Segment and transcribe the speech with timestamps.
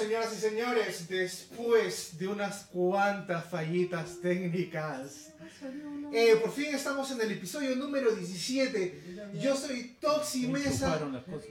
[0.00, 5.30] Señoras y señores, después de unas cuantas fallitas técnicas,
[6.10, 9.34] eh, por fin estamos en el episodio número 17.
[9.38, 10.98] Yo soy Toxi Mesa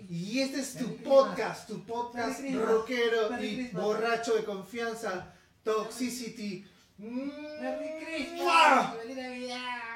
[0.10, 5.32] y este es tu podcast, tu podcast rockero y borracho de confianza,
[5.64, 6.66] Toxicity.
[6.98, 8.96] ¡Merry Christmas!
[8.96, 9.89] ¡Mua!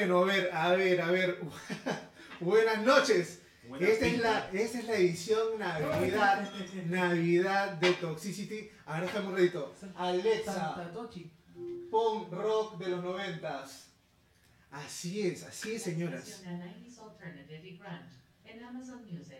[0.00, 1.40] Bueno, a ver, a ver, a ver.
[2.40, 3.42] Buenas noches.
[3.68, 6.50] Buenas Esta es, la, esta es la edición Navidad,
[6.86, 8.70] Navidad de Toxicity.
[8.86, 9.74] Ahora un redito.
[9.94, 10.90] Alexa,
[11.90, 13.92] pon rock de los noventas.
[14.70, 16.24] Así es, así es, señoras.
[16.24, 18.14] Selecciona 90s Alternative y Grunge
[18.46, 19.36] en Amazon Music.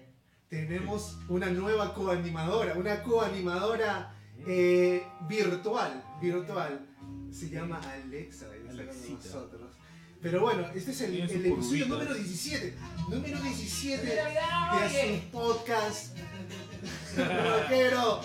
[0.50, 4.14] Tenemos una nueva coanimadora, una coanimadora
[4.46, 6.86] eh, virtual, virtual.
[7.30, 9.24] Se llama Alexa, y está con Alexita.
[9.24, 9.59] nosotros.
[10.22, 11.88] Pero bueno, este es el, el episodio curvitas.
[11.88, 12.74] número 17.
[13.08, 14.90] Número 17 ¡Feliz Navidad!
[14.90, 16.16] de su podcast.
[17.16, 18.20] Rockero.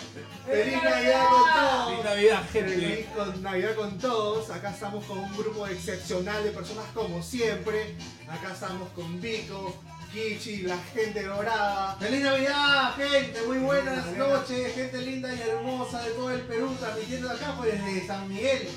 [0.45, 1.89] ¡Feliz ¡Feliz Navidad con todos!
[1.89, 3.09] ¡Feliz Navidad, Feliz gente!
[3.15, 4.49] con Navidad con todos.
[4.49, 7.95] Acá estamos con un grupo excepcional de personas como siempre.
[8.27, 11.95] Acá estamos con Vico, Kichi, la gente dorada.
[11.97, 13.41] ¡Feliz Navidad, gente!
[13.47, 17.71] Muy buenas Feliz noches, gente linda y hermosa de todo el Perú, transmitiendo acá pues
[17.73, 18.67] desde San Miguel,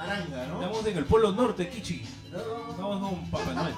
[0.00, 0.62] Maranga, ¿no?
[0.62, 2.02] Estamos en el Polo Norte, Kichi.
[2.70, 3.74] Estamos con Papá Noel.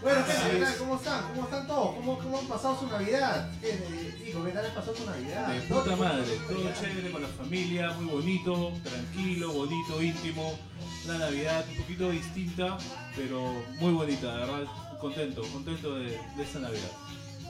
[0.00, 0.72] Bueno, gente, ¿qué tal?
[0.72, 0.78] es.
[0.78, 1.28] ¿cómo están?
[1.28, 1.94] ¿Cómo están todos?
[1.96, 3.50] ¿Cómo, cómo han pasado su Navidad?
[3.60, 5.48] ¿Qué, Hijo, ¿qué tal han pasado su Navidad?
[5.48, 6.24] De ¿Dónde puta madre.
[6.48, 6.80] Todo Navidad?
[6.80, 10.58] chévere con la familia, muy bonito, tranquilo, bonito, íntimo.
[11.04, 12.78] Una Navidad un poquito distinta,
[13.14, 14.64] pero muy bonita, de verdad.
[15.00, 16.90] Contento, contento de, de esta Navidad.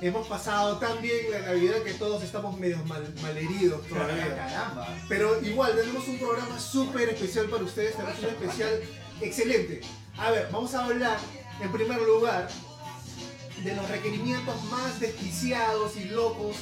[0.04, 4.36] Hemos pasado tan bien la Navidad que todos estamos medio mal, malheridos todavía.
[4.36, 4.86] Caramba.
[5.08, 8.82] Pero igual, tenemos un programa súper especial para ustedes, tenemos un especial
[9.22, 9.80] excelente.
[10.18, 11.16] A ver, vamos a hablar
[11.58, 12.50] en primer lugar
[13.64, 16.56] de los requerimientos más desquiciados y locos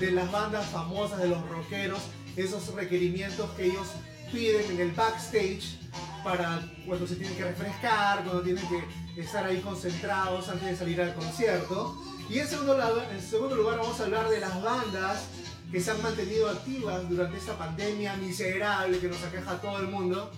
[0.00, 2.00] de las bandas famosas, de los rockeros,
[2.36, 3.86] esos requerimientos que ellos
[4.32, 5.78] piden en el backstage
[6.24, 8.64] para cuando se tienen que refrescar, cuando tienen
[9.14, 11.96] que estar ahí concentrados antes de salir al concierto.
[12.32, 15.24] Y en segundo, lugar- en segundo lugar vamos a hablar de las bandas
[15.70, 19.88] que se han mantenido activas durante esta pandemia miserable que nos aqueja a todo el
[19.88, 20.30] mundo.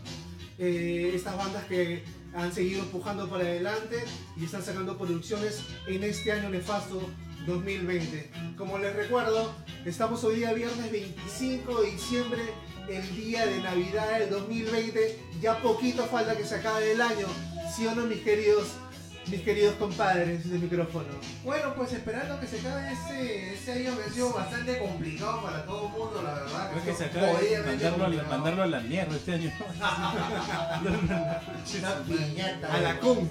[0.58, 2.04] Eh, estas bandas que
[2.34, 4.04] han seguido empujando para adelante
[4.36, 7.00] y están sacando producciones en este año nefasto
[7.46, 8.30] 2020.
[8.56, 9.52] Como les recuerdo,
[9.84, 12.42] estamos hoy día viernes 25 de diciembre,
[12.88, 15.18] el día de Navidad del 2020.
[15.40, 17.26] Ya poquito falta que se acabe el año,
[17.74, 18.68] ¿sí o no, mis queridos,
[19.26, 21.08] mis queridos compadres de micrófono?
[21.42, 25.64] Bueno, pues esperando que se acabe este, este año que ha sido bastante complicado para
[25.64, 26.70] todo el mundo, la verdad.
[26.70, 27.06] Creo que ha se
[27.64, 29.50] mandarlo a, la, mandarlo a la mierda este año.
[31.78, 32.74] Una piñata.
[32.74, 33.28] A la cum.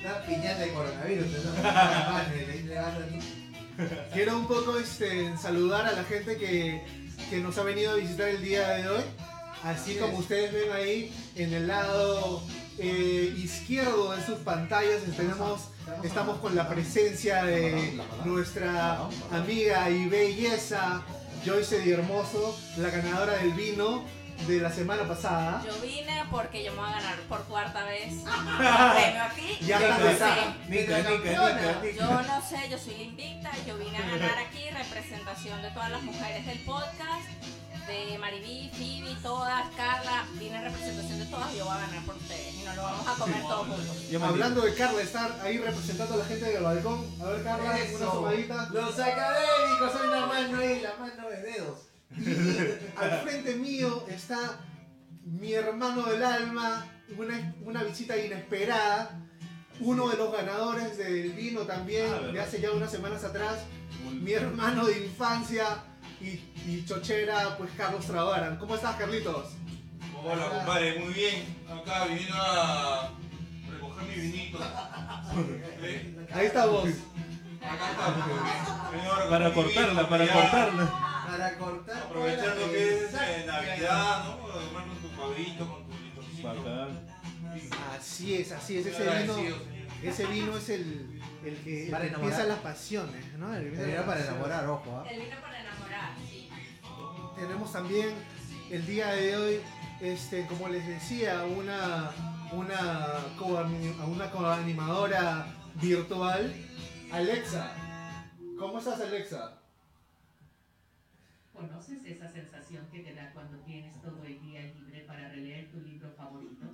[0.00, 1.26] Una piñata de coronavirus.
[4.12, 6.82] Quiero un poco este, saludar a la gente que,
[7.28, 9.02] que nos ha venido a visitar el día de hoy.
[9.64, 10.18] Así Así como es.
[10.20, 12.42] ustedes ven ahí en el lado
[12.78, 15.68] eh, izquierdo de sus pantallas, tenemos,
[16.02, 19.00] estamos con la presencia de nuestra
[19.32, 21.02] amiga y belleza
[21.44, 24.04] Joyce Di Hermoso, la ganadora del vino
[24.46, 25.62] de la semana pasada.
[25.64, 28.12] Yo vine porque yo me voy a ganar por cuarta vez
[28.58, 29.58] premio aquí.
[29.64, 30.24] Ya Yo no sé.
[30.68, 31.96] Nica, nica, nica, nica.
[31.96, 35.90] Yo no sé, yo soy la invicta, yo vine a ganar aquí representación de todas
[35.90, 37.28] las mujeres del podcast,
[37.86, 42.16] de Mariví, Phoebe, todas, Carla, en representación de todas y yo voy a ganar por
[42.16, 44.22] ustedes y nos lo vamos a comer todos juntos.
[44.22, 47.06] Hablando de Carla, estar ahí representando a la gente del balcón.
[47.20, 48.68] A ver, Carla, una somadita.
[48.72, 51.78] Los académicos, soy la mano ahí, la mano de dedos.
[52.96, 54.60] Al frente mío está
[55.24, 56.86] mi hermano del alma,
[57.18, 59.20] una, una visita inesperada,
[59.80, 63.58] uno de los ganadores del vino también, Ah, de hace ya unas semanas atrás,
[64.12, 65.82] mi hermano de infancia
[66.24, 68.56] y, y chochera, pues Carlos Travaran.
[68.56, 69.52] ¿Cómo estás, Carlitos?
[70.24, 71.44] Hola compadre, muy bien.
[71.68, 73.10] Acá viniendo a
[73.70, 74.58] recoger mi vinito.
[75.82, 76.26] ¿Eh?
[76.32, 76.88] Ahí está vos.
[77.60, 79.28] Acá está.
[79.28, 81.24] Para cortarla, vino, para ya, cortarla.
[81.26, 82.02] Para cortar.
[82.04, 84.46] Aprovechando que es eh, Navidad, ¿no?
[84.50, 86.48] Además con tu pavito, con tu litorcito.
[86.48, 87.14] Bacán.
[87.98, 88.86] Así es, así es.
[88.86, 89.36] Ese vino,
[90.02, 93.54] ese vino es el, el que, el empieza las pasiones, ¿no?
[93.54, 95.10] El vino las para enamorar, ojo, ¿ah?
[95.10, 95.73] El vino para enamorar.
[97.36, 98.14] Tenemos también
[98.70, 99.60] el día de hoy,
[100.00, 102.10] este, como les decía, una,
[102.52, 103.24] una,
[104.06, 106.54] una coanimadora virtual
[107.14, 107.72] Alexa.
[108.58, 109.60] ¿Cómo estás, Alexa?
[111.52, 115.80] ¿Conoces esa sensación que te da cuando tienes todo el día libre para releer tu
[115.80, 116.66] libro favorito?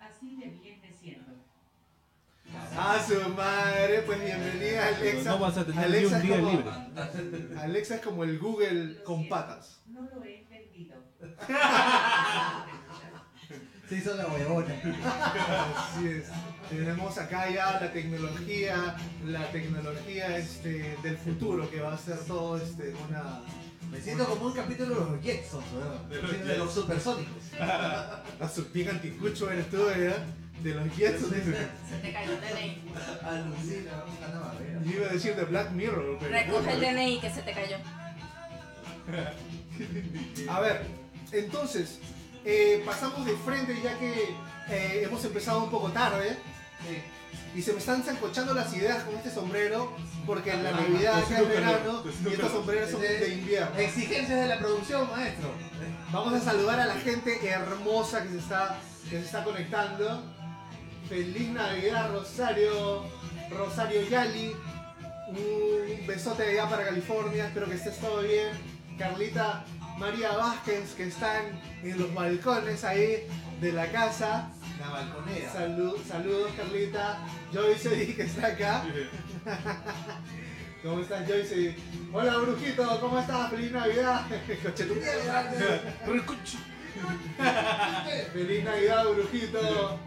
[0.00, 1.32] Así de bien me siento.
[2.76, 5.30] A su madre, pues bienvenida, Alexa.
[5.30, 6.70] No vas a tener ni Alexa un es día como- libre.
[7.60, 9.80] Alexa es como el Google con patas.
[9.86, 10.96] No lo he entendido.
[13.88, 14.74] Se hizo la huevona.
[15.76, 16.24] Así es.
[16.70, 18.96] Tenemos acá ya la tecnología,
[19.26, 23.40] la tecnología este, del futuro que va a ser todo este, una...
[23.90, 26.08] Me siento como un capítulo de los Jetsons, weón.
[26.08, 27.42] De los De los supersónicos.
[27.60, 30.24] A su bien anticucho eres tú, ¿verdad?
[30.64, 31.30] De los Jetsons.
[31.90, 32.82] Se te cayó el DNI.
[33.22, 33.90] Alucina.
[34.82, 36.32] Yo iba a decir de Black Mirror, pero...
[36.32, 37.76] Recoge el DNI que se te cayó.
[40.48, 40.86] A ver,
[41.32, 41.98] entonces,
[42.46, 44.34] eh, pasamos de frente ya que
[44.70, 46.38] eh, hemos empezado un poco tarde.
[47.54, 49.94] Y se me están zancochando las ideas con este sombrero
[50.26, 53.78] porque en la Navidad acá es verano y estos sombreros son de invierno.
[53.78, 55.50] Exigencias de la producción, maestro.
[56.10, 58.78] Vamos a saludar a la gente hermosa que se está,
[59.10, 60.22] que se está conectando.
[61.08, 63.04] Feliz Navidad, Rosario,
[63.50, 64.54] Rosario Yali.
[65.28, 68.48] Un besote de allá para California, espero que estés todo bien.
[68.98, 69.64] Carlita
[69.98, 73.26] María Vázquez, que están en los balcones ahí
[73.60, 74.50] de la casa.
[74.80, 75.52] La balconera.
[75.52, 77.18] Salud, saludos, Carlita.
[77.52, 78.84] Joyce que está acá.
[80.82, 81.76] ¿Cómo estás, Joyce?
[82.12, 83.50] Hola, Brujito, ¿cómo estás?
[83.50, 84.26] Feliz Navidad.
[88.32, 89.98] Feliz Navidad, Brujito.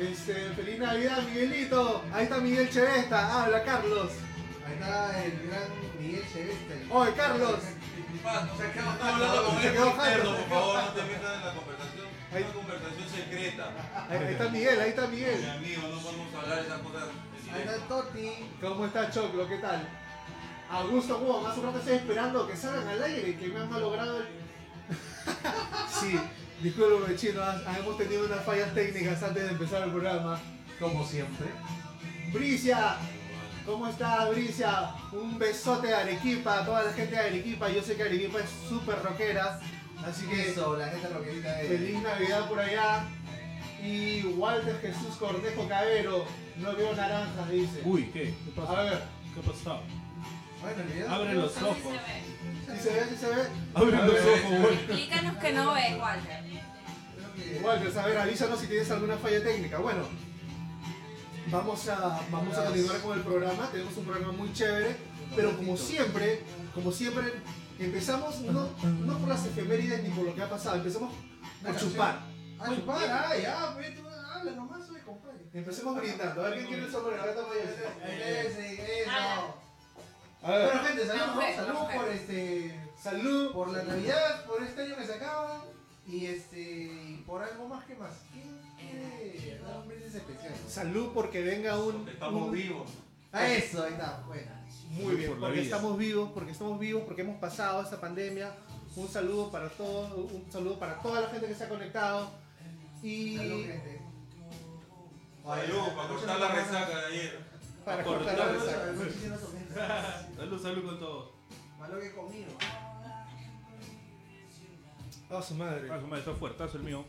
[0.00, 2.02] Este, feliz Navidad, Miguelito.
[2.12, 3.42] Ahí está Miguel Chevesta.
[3.42, 4.12] Habla, Carlos.
[4.66, 6.86] Ahí está el gran Miguel Cheveste.
[6.90, 7.60] Oye, Carlos.
[7.60, 9.96] Se quedó hablando con Se él quedó por
[10.48, 12.06] favor, no te metas en la conversación.
[12.34, 13.70] Es una conversación secreta.
[14.08, 15.50] Ahí, ahí está Miguel, ahí está Mi Miguel.
[15.50, 17.04] amigo, no podemos hablar esas cosas
[17.52, 17.88] Ahí está.
[17.88, 18.30] Toti.
[18.60, 19.48] ¿Cómo está Choclo?
[19.48, 19.88] ¿Qué tal?
[20.70, 24.26] Augusto Wong, hace rato estoy esperando que salgan al aire, que me han malogrado el...
[26.00, 26.18] sí,
[26.62, 27.40] disculpe chino,
[27.78, 30.40] hemos tenido unas fallas técnicas antes de empezar el programa.
[30.80, 31.46] Como siempre.
[32.32, 32.96] Bricia,
[33.66, 34.92] ¿cómo estás Bricia?
[35.12, 38.50] Un besote de Arequipa, a toda la gente de Arequipa, yo sé que Arequipa es
[38.68, 39.58] súper rockera,
[40.06, 41.68] así que Eso, la gente roquerita de.
[41.68, 43.04] feliz Navidad por allá.
[43.82, 46.24] Y Walter Jesús Cortejo Cabero,
[46.58, 47.80] no veo naranjas, dice.
[47.84, 48.34] Uy, ¿qué?
[48.54, 48.82] ¿Qué A pasa?
[48.82, 49.02] ver,
[49.34, 49.80] ¿Qué ha pasado?
[50.60, 51.10] Bueno, el video.
[51.10, 51.94] Abre los ojos.
[52.74, 53.06] ¿Sí se ve?
[53.08, 53.42] ¿sí se ve?
[53.74, 54.72] Abre los ojos.
[54.72, 56.44] Explícanos que no ves, Walter.
[57.62, 59.78] Walter, a ver, avísanos si tienes alguna falla técnica.
[59.78, 60.02] Bueno,
[61.50, 63.70] vamos a, vamos a continuar con el programa.
[63.70, 64.96] Tenemos un programa muy chévere,
[65.34, 66.42] pero como siempre,
[66.74, 67.32] como siempre,
[67.78, 71.12] empezamos no, no por las efemérides ni por lo que ha pasado, empezamos
[71.64, 72.20] por chupar.
[72.60, 75.46] Ah, chupar, ah, ya, pues tú habla nomás, soy compadre.
[75.52, 76.44] Empecemos brindando.
[76.44, 77.22] A ver quién quiere el sombrero.
[77.22, 79.67] Acá estamos eso.
[80.42, 81.96] A ver, Bueno, gente, salud, Mujer, salud mujer.
[82.00, 82.80] por este.
[83.02, 83.52] salud.
[83.52, 85.64] Por la Navidad, por este año que se acaba.
[86.06, 86.60] Y este.
[86.60, 88.12] y por algo más que más.
[88.32, 90.54] ¿Quién quiere dar un brindis especial?
[90.68, 91.92] Salud porque venga un.
[91.96, 92.88] Porque estamos un- vivos.
[93.32, 94.50] Ah, eso, ahí está, bueno.
[94.90, 98.54] Muy bien, Por porque estamos vivos, porque estamos vivos, porque hemos pasado esta pandemia.
[98.96, 102.30] Un saludo para todos, un saludo para toda la gente que se ha conectado.
[103.02, 104.00] Y Salud, gente.
[105.44, 107.47] Salud, para cortar la resaca de ayer.
[107.88, 108.94] Para cortar la resaca.
[110.36, 111.30] Salud, salud con todos.
[111.78, 112.50] Malo que he comido.
[115.30, 115.88] Oh, su madre.
[115.90, 117.04] Ah, su madre, está fuertazo el mío.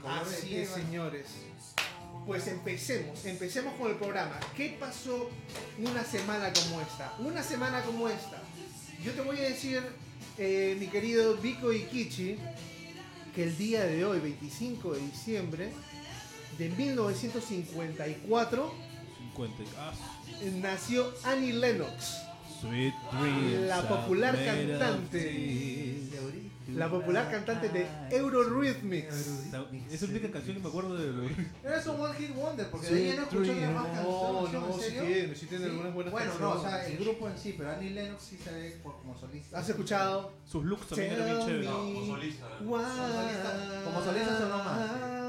[0.00, 1.26] color de Así es, señores.
[2.26, 4.38] Pues empecemos, empecemos con el programa.
[4.56, 5.30] ¿Qué pasó
[5.78, 7.14] una semana como esta?
[7.18, 8.42] Una semana como esta.
[9.02, 9.82] Yo te voy a decir,
[10.36, 12.36] eh, mi querido Vico y Kichi,
[13.34, 15.72] que el día de hoy, 25 de diciembre
[16.60, 18.74] de 1954,
[19.34, 19.62] 50.
[19.78, 19.92] Ah,
[20.60, 22.18] nació Annie Lennox,
[22.60, 23.66] sweet dreams.
[23.68, 25.96] La popular cantante.
[26.74, 29.50] la popular cantante de Eurythmics.
[29.52, 31.22] La- Es la única canción que me acuerdo de lo
[31.64, 34.52] Eres un one hit wonder, porque de ahí ya no escuché otra más No, canción,
[34.52, 35.02] no, ¿en sí serio?
[35.02, 36.98] tiene, sí tiene algunas buenas Bueno, no, o sea, canciones.
[37.00, 39.58] el grupo en sí, pero Annie Lennox sí se ve por- como solista.
[39.58, 40.32] ¿Has escuchado?
[40.46, 41.66] Sus looks también eran bien chéveres.
[41.70, 42.58] No, como solista-
[43.84, 45.19] como solista sonó más.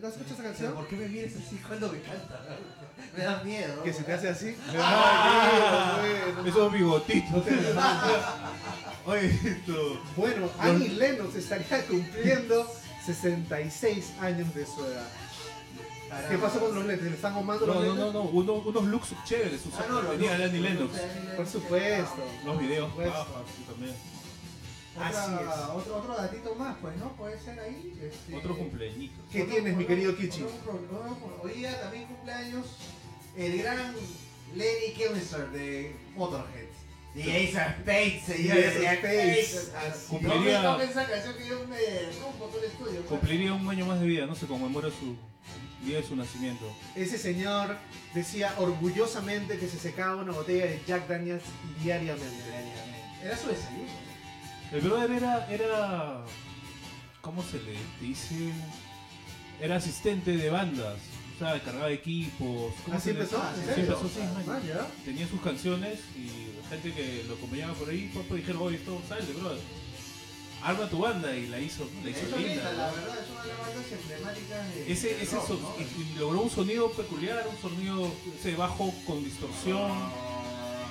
[0.00, 0.74] Me ¿No escuchas esa canción?
[0.74, 2.40] ¿Por qué me miras así cuando me canta?
[3.16, 3.82] Me da miedo.
[3.82, 4.56] Que se te hace así.
[4.78, 6.48] Ah, bueno.
[6.48, 7.44] Esos bigotitos.
[9.06, 10.00] Oye, esto.
[10.16, 12.70] Bueno, Annie Lennox estaría cumpliendo
[13.04, 15.08] 66 años de su edad.
[16.28, 17.08] ¿Qué pasó con los lentes?
[17.08, 18.12] ¿Le están ahumando No, los no, lentes?
[18.14, 18.30] no, no.
[18.30, 19.60] Uno- unos looks chéveres.
[19.78, 20.98] Ah, no, los Venía Lennox.
[21.36, 22.24] Por supuesto.
[22.44, 22.90] Los videos.
[23.12, 23.26] Ah,
[23.56, 23.94] sí, también.
[24.98, 25.70] Así Otra- es.
[25.70, 27.12] Otro, otro datito más, pues, ¿no?
[27.16, 27.96] Puede ser ahí.
[28.02, 29.14] Este, Otro cumpleañito.
[29.30, 30.44] ¿Qué otro- tienes, mi otro- querido Kichi?
[31.42, 32.66] Hoy día también cumpleaños
[33.36, 33.94] el gran
[34.54, 36.66] Lenny Kilmister de Motorhead.
[37.14, 38.66] The Ace of Spades, señores.
[38.66, 39.72] Ace of The Spades.
[39.74, 41.78] Ace of- Cumpliría- No esa canción que yo me
[42.22, 42.92] rompo todo el estudio.
[43.00, 43.06] pues.
[43.08, 45.16] Cumpliría un año más de vida, no se conmemora su
[45.86, 46.64] día de su nacimiento.
[46.94, 47.76] Ese señor
[48.14, 51.42] decía orgullosamente que se secaba una botella de Jack Daniels
[51.82, 52.44] diariamente.
[53.24, 54.09] Era su desayuno.
[54.72, 56.20] El brother era, era,
[57.20, 58.52] ¿cómo se le dice?
[59.60, 60.96] Era asistente de bandas,
[61.36, 62.72] o sea, cargaba equipos.
[62.84, 63.42] ¿cómo ¿Así se le- empezó?
[63.42, 63.84] Ah, ¿en Así serio?
[63.98, 64.44] empezó, sí, man.
[64.48, 64.86] Ah, ya.
[65.04, 68.76] Tenía sus canciones y la gente que lo acompañaba por ahí, pues, pues, dijeron, oye,
[68.76, 69.60] esto sale, brother.
[70.62, 72.38] Arma tu banda y la hizo, la hizo linda.
[72.38, 74.92] linda, la verdad, es una de las bandas emblemáticas de.
[74.92, 79.90] Ese, ese son- y, y logró un sonido peculiar, un sonido ese bajo con distorsión,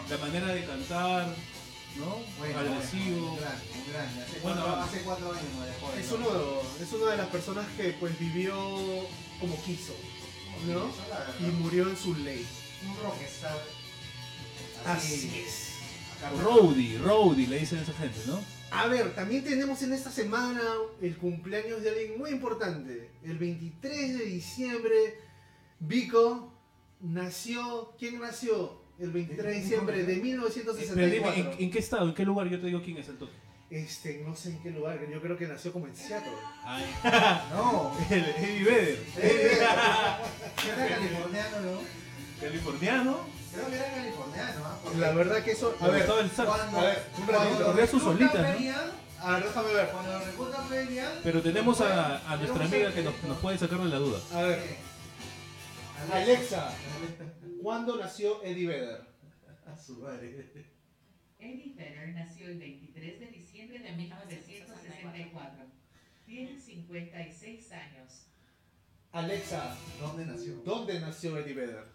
[0.10, 1.34] la manera de cantar,
[1.98, 2.18] ¿no?
[2.38, 3.32] Bueno, Agresivo.
[3.34, 4.22] Un grande, un grande.
[4.24, 4.84] Hace, Bueno, cuatro, bueno.
[4.84, 5.94] hace cuatro años me dejó.
[5.94, 6.18] Es ¿no?
[6.18, 8.56] uno, es una de las personas que pues vivió
[9.40, 9.94] como quiso.
[11.40, 12.46] Y murió en su ley.
[12.86, 13.58] Un rockstar.
[14.86, 15.70] Así es.
[16.42, 18.40] Roadie, Roadie, le dicen a esa gente, ¿no?
[18.72, 20.62] A ver, también tenemos en esta semana
[21.02, 23.10] el cumpleaños de alguien muy importante.
[23.24, 25.20] El 23 de diciembre,
[25.80, 26.54] Vico
[27.00, 27.96] nació.
[27.98, 28.79] ¿Quién nació?
[29.00, 31.54] El 23 de diciembre de Pero dime, 1964.
[31.54, 32.50] ¿en, en qué estado, en qué lugar?
[32.50, 33.32] Yo te digo quién es el toque.
[33.70, 36.32] Este, no sé en qué lugar, yo creo que nació como en Seattle.
[36.66, 36.84] Ay,
[37.52, 37.96] No.
[38.10, 39.00] el Eddie Vedder.
[39.18, 41.80] Era californiano, ¿no?
[42.42, 43.40] Californiano.
[43.52, 44.80] Creo que era californiano, ¿ah?
[44.84, 45.76] Porque La verdad que eso.
[45.80, 46.30] A ver, gustaba el.
[46.30, 47.88] Cuando, a ver, un ratito.
[47.88, 49.28] sus solitas, ¿no?
[49.28, 49.90] a ver, déjame ver.
[49.90, 51.12] Cuando los reclutan venían.
[51.24, 54.20] Pero tenemos a, a nuestra amiga que nos, nos puede sacar de la duda.
[54.34, 54.78] A ver, eh,
[56.14, 56.72] Alexa,
[57.62, 59.02] ¿cuándo nació Eddie Vedder?
[59.66, 60.46] A su madre.
[61.40, 65.66] Eddie Vedder nació el 23 de diciembre de 1964.
[66.26, 68.26] Tiene 56 años.
[69.12, 70.54] Alexa, ¿Dónde nació?
[70.66, 71.86] ¿dónde nació Eddie Vedder?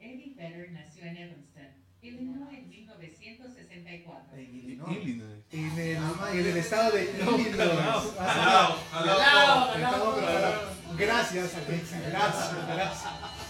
[0.00, 1.68] Eddie Vedder nació en Evanston,
[2.00, 4.36] Illinois en 1964.
[4.36, 4.96] En Illinois.
[4.98, 5.44] Illinois.
[5.52, 7.48] En el, Ah, en el estado de Illinois.
[7.56, 8.14] Calao.
[8.18, 10.72] Ah, Jalao, jalao.
[10.98, 12.00] Gracias, Alexa.
[12.00, 13.41] Gracias, gracias.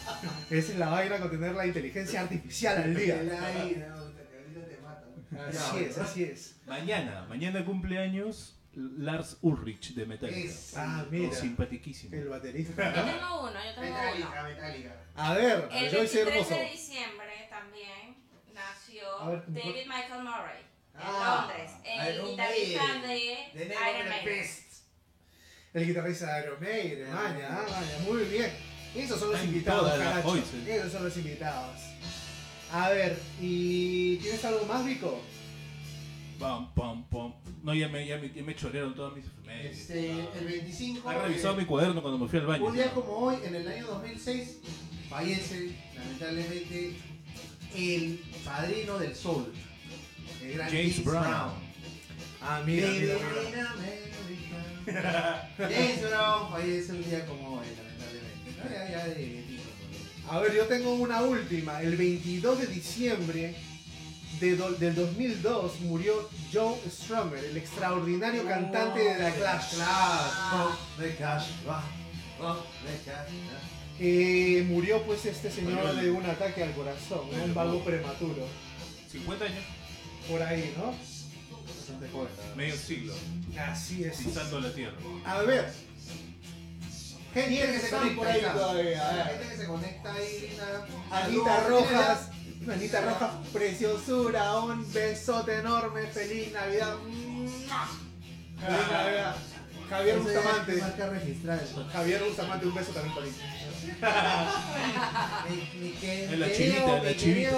[0.50, 3.20] Esa es la vaina con tener la inteligencia artificial al día.
[5.48, 6.56] Así es, así es.
[6.66, 10.38] Mañana, mañana cumpleaños Lars Ulrich de Metallica.
[10.50, 11.34] Es- Ah, mira.
[11.34, 12.14] Simpaticísimo.
[12.16, 12.94] El baterista.
[12.94, 13.12] Yo ¿no?
[13.12, 14.02] tengo uno, yo tengo uno.
[14.02, 14.96] Metallica, Metallica.
[15.14, 16.54] A ver, El Joyce 23 Hermoso.
[16.54, 18.16] de diciembre también
[18.54, 20.60] nació ver, David Michael Murray
[20.94, 23.08] en Ah, Londres, el guitarrista de
[23.58, 24.44] De Iron Maiden.
[25.74, 28.50] El guitarrista de Iron Maiden, ah, maña, muy bien.
[28.94, 29.92] Esos son los invitados.
[30.66, 31.80] Esos son los invitados.
[32.72, 35.20] A ver, ¿y tienes algo más, Vico?
[36.38, 37.32] Pam, pam, pam.
[37.62, 39.78] No, ya me, ya me, ya me chorearon todas mis efemérides.
[39.78, 41.10] Este, el 25.
[41.10, 42.64] He revisado eh, mi cuaderno cuando me fui al baño.
[42.64, 44.58] Un día como hoy, en el año 2006,
[45.08, 46.96] fallece lamentablemente
[47.76, 49.52] el padrino del soul,
[50.42, 51.52] el gran James Brown.
[52.40, 53.18] Ah, mira, mira.
[55.58, 57.66] James Brown fallece un día como hoy,
[60.30, 61.82] A ver, yo tengo una última.
[61.82, 63.54] El 22 de diciembre
[64.40, 69.74] de do- del 2002 murió Joe Strummer, el extraordinario cantante de The Clash.
[69.74, 71.44] Clash, rock the cash.
[74.00, 77.44] Eh, murió pues este señor de un ataque al corazón, ¿no?
[77.44, 78.46] un vago prematuro.
[79.10, 79.64] 50 años,
[80.28, 80.94] Por ahí, ¿no?
[81.76, 83.12] Bastante joven, medio siglo,
[83.58, 84.16] Así es.
[84.16, 84.96] pisando la tierra.
[85.26, 85.70] A ver.
[87.34, 88.46] Gente ¿Quién que que se conecta por ahí ahí?
[88.52, 89.24] todavía.
[89.30, 90.86] Gente que se conecta ahí, Lina.
[91.10, 92.28] Anita Rojas,
[92.70, 96.94] Anita Rojas, preciosura, un besote enorme, feliz Navidad.
[98.60, 99.36] Feliz Navidad.
[99.88, 100.72] Javier Ese Bustamante.
[100.76, 101.62] Marca registrada.
[101.92, 103.32] Javier Bustamante, un beso también para ti.
[105.50, 107.50] Mi, mi que- En la querido- chivita, en la mi chivita.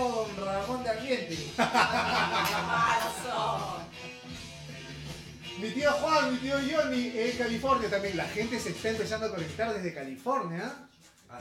[0.45, 1.39] Ramón de Ambiente.
[5.61, 8.17] Mi tío Juan, mi tío Johnny, en California también.
[8.17, 10.73] La gente se está empezando a conectar desde California.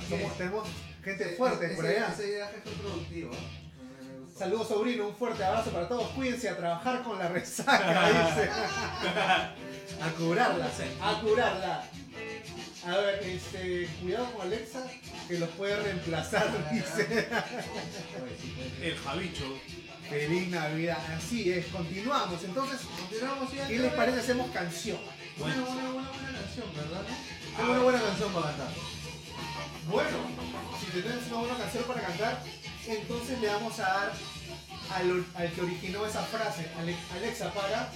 [0.10, 0.68] Somos- tenemos
[1.04, 2.10] gente fuerte por allá.
[2.14, 3.34] Ese viaje fue productivo.
[3.34, 3.38] ¿eh?
[4.38, 6.08] Saludos sobrino, un fuerte abrazo para todos.
[6.10, 8.50] Cuídense a trabajar con la resaca, dice.
[10.02, 10.70] A curarla,
[11.02, 11.84] a curarla.
[12.86, 14.84] A ver, este, cuidado con Alexa,
[15.28, 17.28] que los puede reemplazar, dice.
[18.82, 19.60] El Javicho.
[20.10, 20.98] Feliz Navidad.
[21.16, 22.44] Así es, continuamos.
[22.44, 23.68] Entonces, Continuamos ya.
[23.68, 24.20] ¿qué les parece?
[24.20, 25.00] Hacemos canción.
[25.38, 27.02] Buena, buena, buena, buena canción, ¿verdad?
[27.58, 28.70] Tengo una buena canción para cantar.
[29.88, 30.18] Bueno,
[30.80, 32.44] si tenemos una buena canción para cantar,
[32.88, 34.14] entonces le vamos a dar
[34.92, 37.92] al, al que originó esa frase, Ale- Alexa para,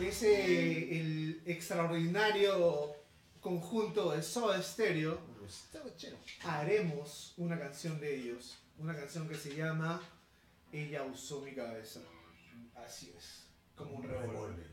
[0.00, 2.94] es eh, el extraordinario
[3.40, 5.20] conjunto de Soda Stereo,
[6.44, 10.00] haremos una canción de ellos, una canción que se llama
[10.72, 12.00] Ella usó mi cabeza.
[12.76, 14.66] Así es, como un revólver.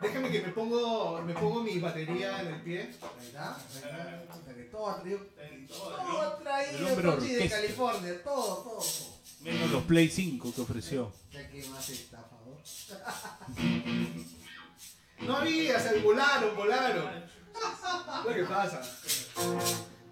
[0.00, 2.90] Déjame que me pongo, me pongo mi batería en el pie.
[4.54, 5.20] Que Todo traído.
[5.66, 7.56] Todo El traído Pochi de orquesta.
[7.56, 8.22] California.
[8.22, 8.78] Todo, todo.
[8.78, 9.18] todo.
[9.40, 11.12] Menos los Play 5 que ofreció.
[11.30, 12.58] Ya que más estafador.
[15.20, 17.04] No había, se volaron, volaron.
[18.24, 18.80] Lo que pasa.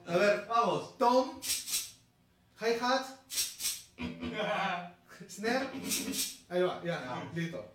[0.05, 0.99] A ver, Vamos.
[0.99, 1.41] Tom,
[2.61, 3.07] hi-hat,
[5.29, 5.69] snare.
[6.49, 7.73] Ahí va, ya, listo.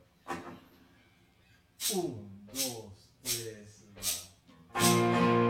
[1.93, 5.40] Un, dos, tres, va.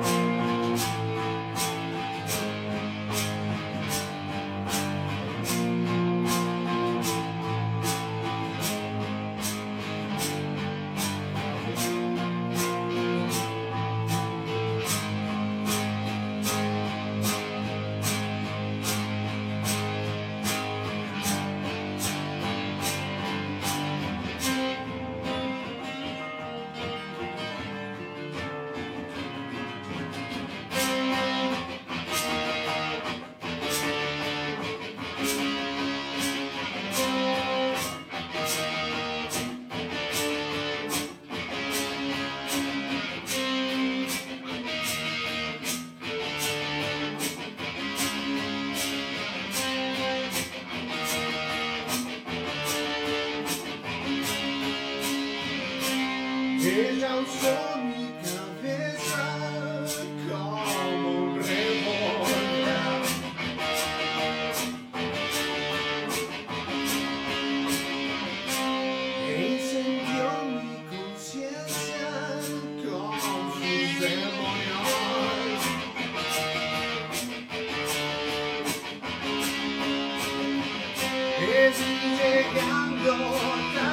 [82.53, 83.90] Llegando tarde, tarde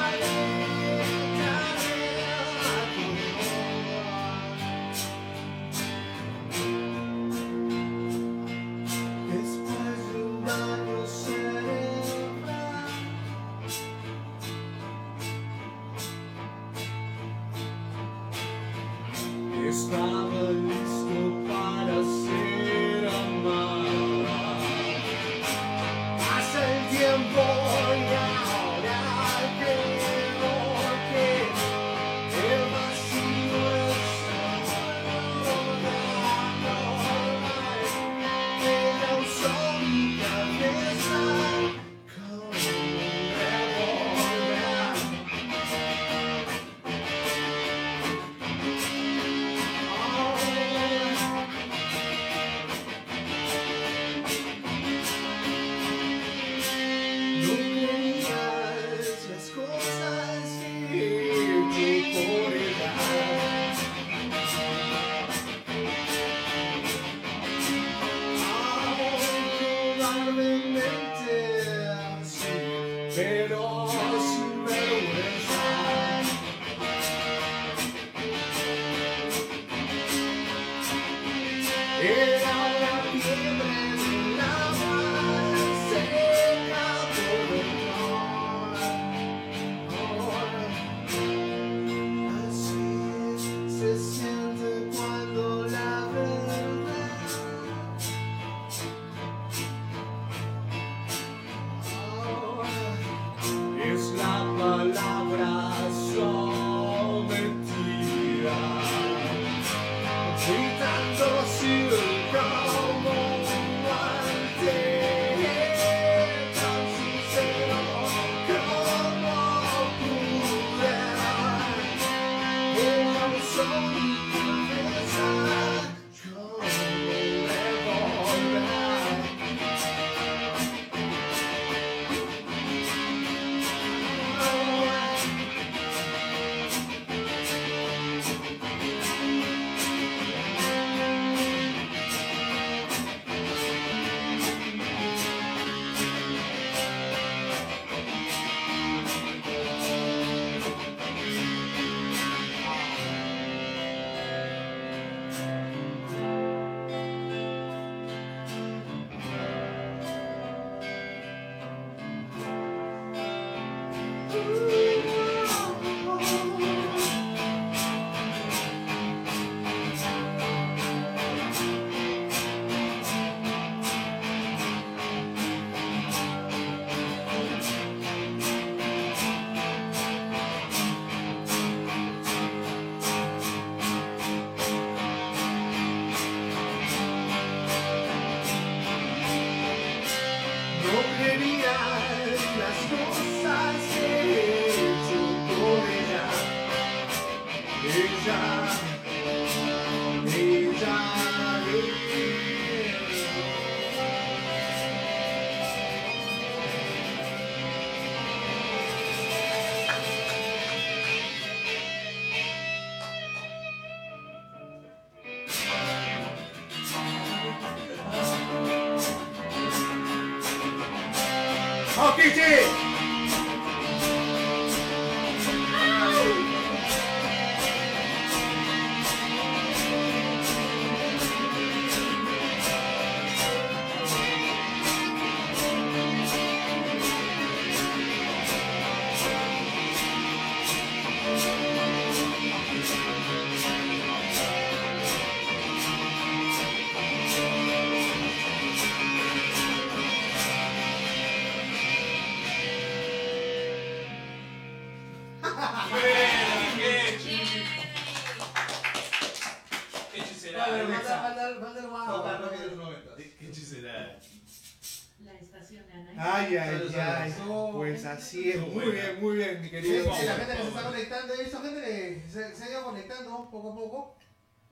[269.59, 270.13] mi querido.
[270.15, 272.83] sí, la gente que se está conectando, he visto gente que se, se ha ido
[272.83, 274.15] conectando poco a poco.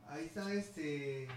[0.07, 1.27] Ahí está este.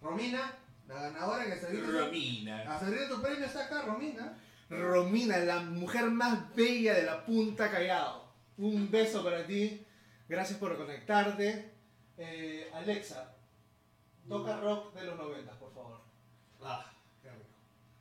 [0.00, 0.56] Romina,
[0.88, 2.76] la ganadora que se Romina.
[2.76, 4.36] A febrero tu premio está acá, Romina.
[4.70, 8.32] Romina, la mujer más bella de la punta Callao.
[8.56, 9.86] Un beso para ti.
[10.28, 11.72] Gracias por conectarte.
[12.16, 13.34] Eh, Alexa,
[14.28, 16.00] toca rock de los 90, por favor.
[16.62, 16.92] Ah.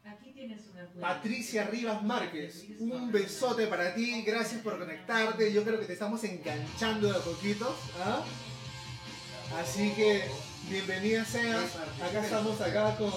[0.05, 1.07] Aquí tienes una.
[1.07, 4.21] Patricia Rivas Márquez, un besote para ti.
[4.23, 5.53] Gracias por conectarte.
[5.53, 7.75] Yo creo que te estamos enganchando de a poquitos.
[8.03, 8.23] ¿ah?
[9.61, 10.29] Así que
[10.69, 11.75] bienvenida seas.
[12.01, 13.11] Acá estamos acá con,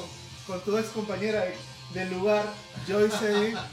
[0.46, 1.44] con tu ex compañera
[1.94, 2.44] del lugar,
[2.86, 3.54] Joyce.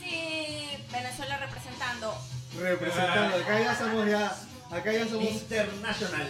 [0.00, 2.14] Sí, Venezuela representando.
[2.58, 3.36] representando.
[3.36, 4.36] Acá ya somos ya,
[4.76, 6.28] acá ya somos Internacional.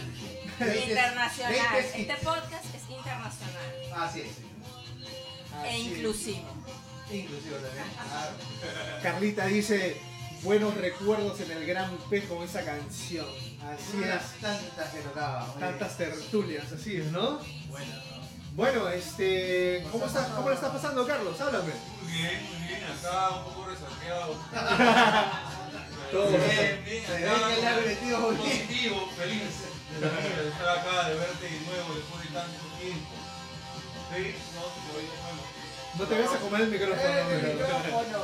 [0.60, 1.54] Internacional.
[1.78, 4.49] Este podcast es internacional Así es.
[5.64, 5.88] E así.
[5.88, 6.48] inclusivo.
[7.10, 7.86] Inclusive también.
[9.02, 10.00] Carlita dice
[10.42, 13.26] buenos recuerdos en el Gran P con esa canción.
[13.62, 14.40] Así Unas es.
[14.40, 15.54] tantas que tocaba.
[15.58, 17.40] Tantas tertulias, así es, ¿no?
[17.68, 18.20] Buena, ¿no?
[18.54, 20.26] Bueno, este, ¿cómo estás?
[20.28, 21.40] ¿Cómo le está pasando, Carlos?
[21.40, 21.72] Háblame.
[22.02, 22.84] Muy bien, muy bien.
[22.84, 24.34] Acá un poco resaqueado.
[26.10, 26.84] Todo bien, bien.
[26.84, 27.06] bien.
[27.06, 27.48] Se ve acá,
[27.84, 28.20] que bien.
[28.36, 29.42] positivo, feliz
[30.00, 33.19] de estar acá, de verte de nuevo después de tanto tiempo.
[34.14, 35.42] Sí, no, te voy de nuevo.
[35.98, 38.20] No te vas a comer el micrófono, Eh, pero- micrófono.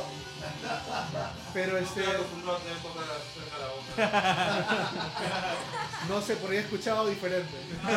[1.53, 2.03] pero este,
[6.09, 7.53] no sé, por ahí he escuchado diferente.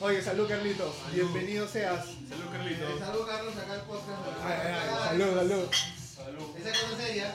[0.00, 2.04] Oye, salud Carlitos, bienvenido seas.
[2.28, 3.00] Salud, Eh, Carlitos.
[3.00, 4.20] Salud, Carlos, acá el podcast.
[4.44, 5.68] Ay, ay, ay, salud, salud.
[6.14, 6.56] Salud.
[6.56, 7.34] Esa cosa seria.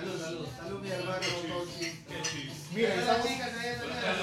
[0.00, 0.46] Salud, salud.
[0.56, 1.18] Salud, mi hermano.
[1.20, 2.02] Tochi.
[2.08, 2.52] Qué chis.
[2.72, 4.16] Mira, Las estamos, Las las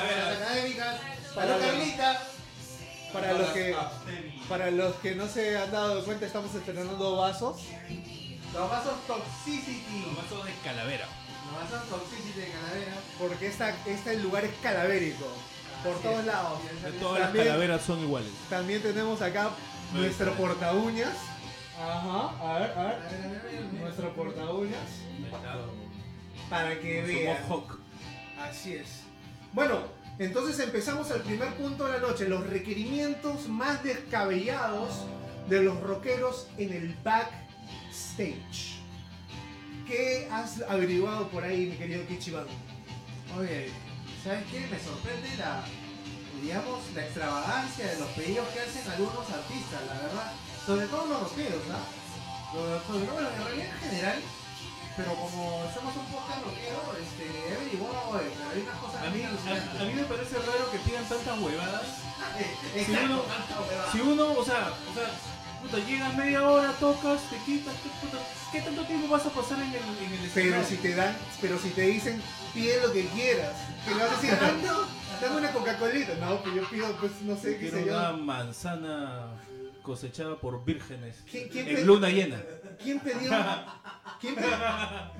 [1.34, 2.22] Salud, los- Carlita.
[3.14, 3.76] para los que,
[4.50, 7.58] para los que no se han dado cuenta, estamos estrenando vasos.
[8.54, 10.06] Los vasos Toxicity.
[10.16, 11.06] Vasos de calavera.
[11.52, 12.94] Los vasos Toxicity de Calavera.
[13.20, 15.28] Porque esta, este lugar es calavérico.
[15.84, 16.26] Por Así todos es.
[16.26, 16.60] lados.
[16.84, 18.32] De todas las También- calaveras son iguales.
[18.50, 19.52] También tenemos acá
[19.94, 21.14] nuestro porta uñas.
[21.80, 22.98] Ajá, a ver, a ver.
[23.80, 25.02] Nuestro porta uñas.
[26.50, 27.38] Para que vean.
[28.40, 29.02] Así es.
[29.54, 29.82] Bueno,
[30.20, 32.28] entonces empezamos el primer punto de la noche.
[32.28, 35.06] Los requerimientos más descabellados
[35.48, 38.78] de los rockeros en el backstage.
[39.88, 42.46] ¿Qué has averiguado por ahí, mi querido Kichiban?
[43.38, 43.70] Oye,
[44.24, 44.62] ¿sabes qué?
[44.68, 45.64] Me sorprende la,
[46.42, 50.34] digamos, la extravagancia de los pedidos que hacen algunos artistas, la verdad.
[50.68, 51.80] Sobre todo los rockeros, ¿no?
[52.54, 54.20] Los- Sobre todo, bueno, en realidad en general,
[54.98, 59.22] pero como somos un podcast rockero, este, he averiguado, pero hay unas cosas A mí,
[59.24, 61.88] a, a mí me parece raro que pidan tantas huevadas.
[62.76, 63.22] Eh, Si uno,
[63.92, 65.08] si uno, o sea, o sea,
[65.62, 68.18] puta, llegas media hora, tocas, te quitas, ¿qué, puta,
[68.52, 71.60] ¿qué tanto tiempo vas a pasar en el, en el Pero si te dan, pero
[71.60, 72.22] si te dicen,
[72.54, 73.54] pide lo que quieras.
[73.86, 74.64] Que le vas a decir, dame,
[75.22, 76.14] dame una Coca-Colita.
[76.16, 77.94] No, pues yo pido, pues no sé qué Quiero sé yo.
[77.94, 79.28] una manzana
[79.88, 82.44] cosechada por vírgenes ¿Quién, quién en luna llena.
[82.84, 83.32] quién pidió?
[84.20, 84.42] ¿Quién, pe-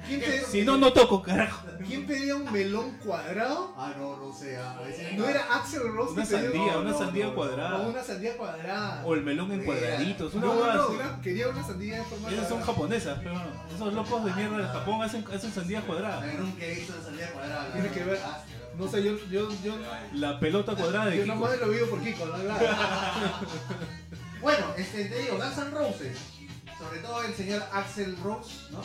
[0.08, 1.66] quién pe- Si no, no toco, carajo.
[1.88, 3.74] quién pedía un melón cuadrado?
[3.78, 4.58] Ah, no, no sé.
[4.58, 7.36] A veces ¿No era Axel Rose Una que pedía sandía, no, una no, sandía no,
[7.36, 7.78] cuadrada.
[7.78, 9.06] no, una sandía cuadrada.
[9.06, 10.34] O el melón en cuadraditos.
[10.34, 10.94] Una No, no, así.
[11.24, 12.66] quería una sandía en forma Esas son cuadrada.
[12.74, 16.26] japonesas, pero bueno, esos locos de mierda de Japón hacen, hacen sandías cuadradas.
[16.40, 17.72] Nunca he visto una salida cuadrada.
[17.74, 18.20] Tiene que ver.
[18.26, 18.44] Ah,
[18.78, 19.76] No sé, yo, yo, yo,
[20.14, 21.36] La pelota cuadrada de yo Kiko.
[21.36, 22.34] nomás lo vivo por Kiko, ¿no?
[22.38, 22.66] Claro.
[24.42, 26.18] Bueno, este, te digo, Guns N' Roses,
[26.78, 28.82] sobre todo el señor Axel Rose, ¿no?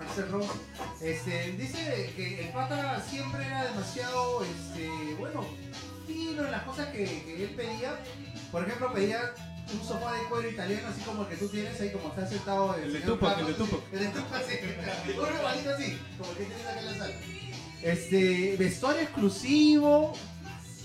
[0.00, 0.50] Axel Rose,
[1.00, 5.44] este, dice que el pata siempre era demasiado, este, bueno,
[6.06, 7.98] fino en las cosas que, que él pedía.
[8.50, 9.34] Por ejemplo, pedía
[9.72, 12.74] un sofá de cuero italiano, así como el que tú tienes ahí, como está sentado
[12.76, 13.50] El de Tupac, Carlos.
[13.50, 13.92] el de Tupac.
[13.92, 15.18] El de Tupac, sí.
[15.18, 17.14] Un igualito así, como el que tienes acá en la sala.
[17.82, 20.14] Este, vestuario exclusivo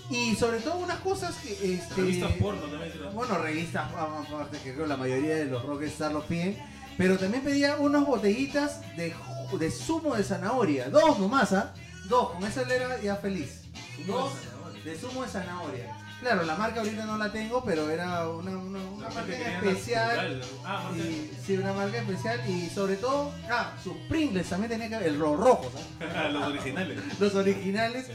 [0.09, 1.95] y sobre todo unas cosas que, este...
[1.95, 2.91] Revistas porno también.
[3.13, 6.57] Bueno, revistas, aparte que creo la mayoría de los rockstars lo piden.
[6.97, 9.13] Pero también pedía unas botellitas de,
[9.59, 10.89] de zumo de zanahoria.
[10.89, 11.73] Dos nomás, ¿ah?
[12.09, 13.61] Dos, con él era ya feliz.
[14.07, 14.31] Dos
[14.83, 15.95] de zumo de zanahoria.
[16.21, 20.41] Claro, la marca ahorita no la tengo, pero era una, una, una marca especial.
[20.65, 24.95] Ah, Y, sí, una marca especial y sobre todo, ah, sus Pringles también tenía que
[24.95, 26.33] haber, el ro- rojo, ¿sabes?
[26.33, 26.99] Los originales.
[27.19, 28.07] los originales.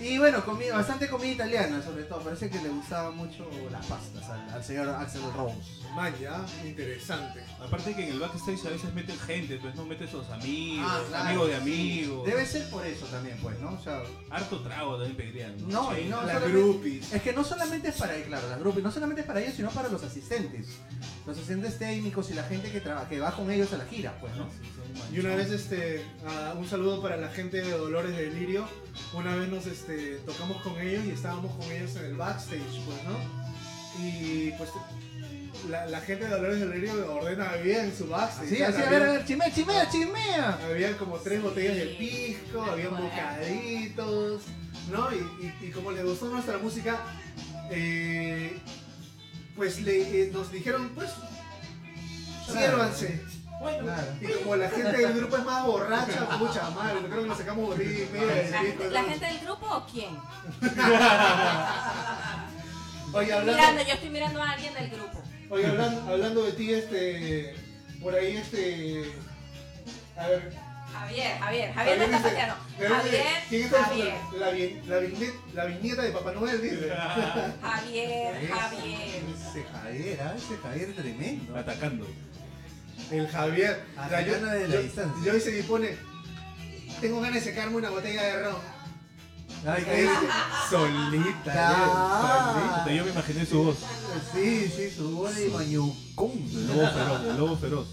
[0.00, 2.20] Y bueno, comida, bastante comida italiana, sobre todo.
[2.20, 5.56] Parece que le gustaban mucho las pastas al, al señor Axel Rose.
[5.94, 7.40] Man, ya, interesante.
[7.60, 11.00] Aparte que en el backstage a veces meten gente, pues no meten sus amigos, Ah,
[11.08, 11.60] claro, amigos de sí.
[11.60, 12.26] amigos.
[12.26, 13.72] Debe ser por eso también, pues, ¿no?
[13.72, 15.56] O sea, Harto trago también pedirían.
[15.68, 17.12] no, y no Las solamente- groupies.
[17.12, 19.70] Es que no solamente es para, claro, las grupos, no solamente es para ellos, sino
[19.70, 20.68] para los asistentes.
[21.26, 24.16] Los asistentes técnicos y la gente que, traba- que va con ellos a la gira,
[24.20, 24.48] pues, ¿no?
[25.12, 28.66] Y una vez, este, ah, un saludo para la gente de Dolores de Delirio.
[29.12, 29.89] Una vez nos este,
[30.26, 33.50] tocamos con ellos y estábamos con ellos en el backstage, pues, ¿no?
[34.04, 34.70] Y pues
[35.68, 38.48] la, la gente de Dolores de Delirio ordena bien su backstage.
[38.48, 40.58] Sí, así, a había- ver, a ver, chimea, chimea, chimea.
[40.70, 42.90] Habían como tres botellas de pisco, bueno.
[43.02, 44.42] bocaditos,
[44.90, 45.08] ¿no?
[45.12, 46.98] Y, y- y como les gustó nuestra música,
[47.70, 48.58] eh,
[49.56, 51.10] pues le, eh, nos dijeron, pues,
[52.50, 53.20] siérvanse.
[53.60, 54.06] Claro.
[54.22, 57.66] Y como la gente del grupo es más borracha, mucha madre, creo que nos sacamos
[57.66, 58.50] botella y media de
[58.90, 60.16] ¿La, gente del grupo o quién?
[63.12, 65.20] Oye, hablando, Mirando, yo estoy mirando a alguien del grupo.
[65.50, 67.54] oye, hablando, hablando de ti, este,
[68.00, 69.12] por ahí, este,
[70.16, 70.52] a ver,
[70.92, 72.54] Javier, Javier, Javier no está dice- pateando.
[72.78, 74.52] Javier Javier, ¿quién está Javier, la, la,
[75.02, 76.62] viñe- la viñeta de Papá Noel?
[76.62, 76.88] Dice.
[77.60, 77.60] Javier,
[78.52, 79.22] Javier.
[79.34, 81.56] Ese Javier, ah, ese Javier tremendo.
[81.56, 82.06] Atacando.
[83.10, 83.84] El Javier.
[84.04, 85.24] O sea, yo, de la yo- distancia.
[85.32, 85.96] yo hice y pone,
[87.00, 88.56] tengo ganas de secarme una botella de ron.
[89.66, 90.14] Ay, que dice,
[90.70, 91.52] solita.
[91.54, 92.78] Ah.
[92.84, 93.76] Puta, Yo me imaginé su voz.
[94.32, 96.30] Sí, sí, su voz de mañucón.
[96.32, 97.88] El lobo feroz, el lobo feroz.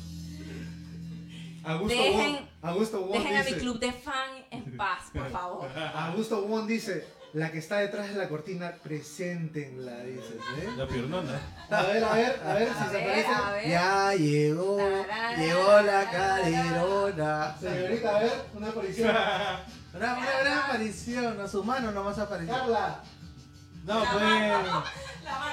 [1.65, 5.67] Augusto Dejen- Wong, Augusto Wong Dejen a mi club de fan en paz, por favor.
[5.95, 7.05] Augusto Wong dice,
[7.37, 10.69] la que está detrás de la cortina, preséntenla, dices, ¿eh?
[10.75, 11.39] La piernona.
[11.69, 13.69] A ver, a ver, a ver A si se aparece.
[13.69, 17.55] Ya llegó, Tarara, llegó la caderona.
[17.59, 19.09] Señorita, a ver, una aparición.
[19.93, 22.53] Una, una gran aparición, a su mano nomás apareció.
[22.53, 23.01] Carla,
[23.85, 24.23] No, pues.
[24.23, 24.83] La mano.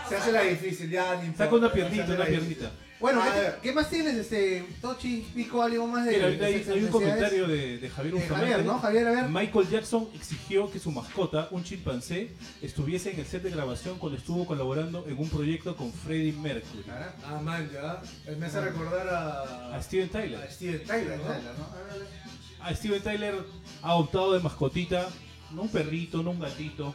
[0.09, 2.68] se hace la difícil, ya ni Saca una piernita, una difícil.
[3.00, 3.59] Bueno, A ¿qué, ver.
[3.62, 7.78] qué más tienes, este, Tochi, Pico, algo más de Mira, ahorita hay, un comentario de,
[7.78, 8.20] de Javier De.
[8.28, 8.78] Javier, ¿no?
[8.78, 9.28] Javier, a ver.
[9.28, 12.30] Michael Jackson exigió que su mascota, un chimpancé,
[12.62, 16.85] estuviese en el set de grabación cuando estuvo colaborando en un proyecto con Freddie Mercury.
[17.26, 18.00] Ah, man, ya.
[18.26, 20.40] Él me hace recordar a, A Steven Tyler.
[20.40, 22.64] a Steven Tyler, ¿no?
[22.64, 23.35] A Steven Tyler
[23.83, 25.09] ha adoptado de mascotita,
[25.50, 26.94] no un perrito, no un gatito.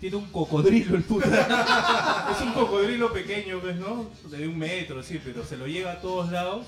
[0.00, 2.28] Tiene un cocodrilo el puta.
[2.34, 4.06] es un cocodrilo pequeño, ¿ves, no?
[4.30, 6.66] De un metro, sí, pero se lo lleva a todos lados.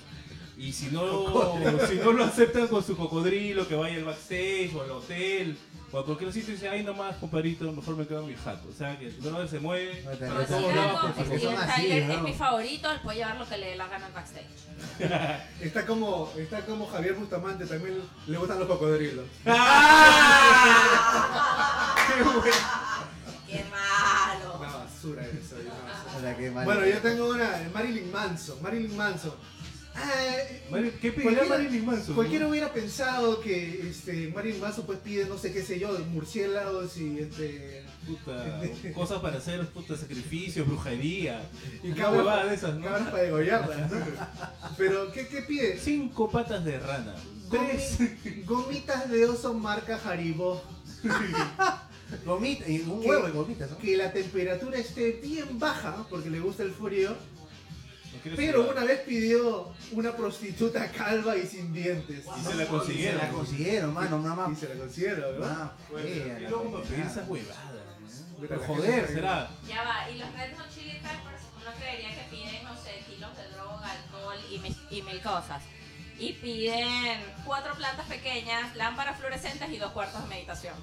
[0.58, 1.24] Y si no,
[1.88, 5.56] si no lo aceptan con su cocodrilo, que vaya al backstage o al hotel
[5.90, 8.68] o a cualquier sitio, dice, ay nomás, compadrito, mejor me quedo en mi jato.
[8.68, 11.00] O sea, que el brother se mueve No, te- para Pero todos si lados algo,
[11.00, 12.14] con su porque Steven son así, Tyler ¿no?
[12.14, 14.46] es mi favorito, él puede llevar lo que le dé la gana al backstage.
[15.60, 19.24] Está como, está como Javier Bustamante, también le gustan los cocodrilos.
[19.44, 19.50] Qué
[22.22, 22.42] bueno.
[23.52, 24.58] ¡Qué malo!
[24.58, 25.26] Una basura.
[26.16, 26.64] O sea, qué mal.
[26.64, 28.62] Bueno, yo tengo una de Marilyn Manson.
[28.62, 29.32] Marilyn Manson.
[30.70, 32.14] Mari- ¿Qué pediría Cualquiera- Marilyn Manson?
[32.14, 36.96] Cualquiera hubiera pensado que este, Marilyn Manson pues pide no sé qué sé yo, murciélagos
[36.96, 38.60] y este Puta,
[38.94, 41.40] cosas para hacer puta sacrificio, brujería.
[41.84, 42.84] y Una cabras, huevada de esas, ¿no?
[42.86, 43.98] cabras para degollarlas, ¿no?
[44.78, 45.78] Pero ¿qué, qué pide?
[45.78, 47.14] Cinco patas de rana.
[47.50, 47.98] Tres.
[48.00, 50.62] Gomi- gomitas de oso marca Haribo.
[52.24, 53.78] Gomita, y un huevo de gomitas, ¿no?
[53.78, 57.16] Que la temperatura esté bien baja porque le gusta el frío
[58.22, 62.24] quiere Pero una vez pidió una prostituta calva y sin dientes.
[62.24, 63.18] Y se la Se consiguieron.
[63.18, 65.72] la consiguieron, mano, una Y se la consiguieron, ¿no?
[65.90, 67.10] Fea, Y la luego pegada.
[67.10, 67.56] esas huevadas.
[68.38, 68.48] ¿no?
[68.48, 69.50] Pero Joder, será.
[69.68, 73.36] Ya va, y los Red Hot Chili Peppers, uno creería que piden, no sé, kilos
[73.36, 75.62] de droga, alcohol y mil, y mil cosas.
[76.18, 80.74] Y piden cuatro plantas pequeñas, lámparas fluorescentes y dos cuartos de meditación.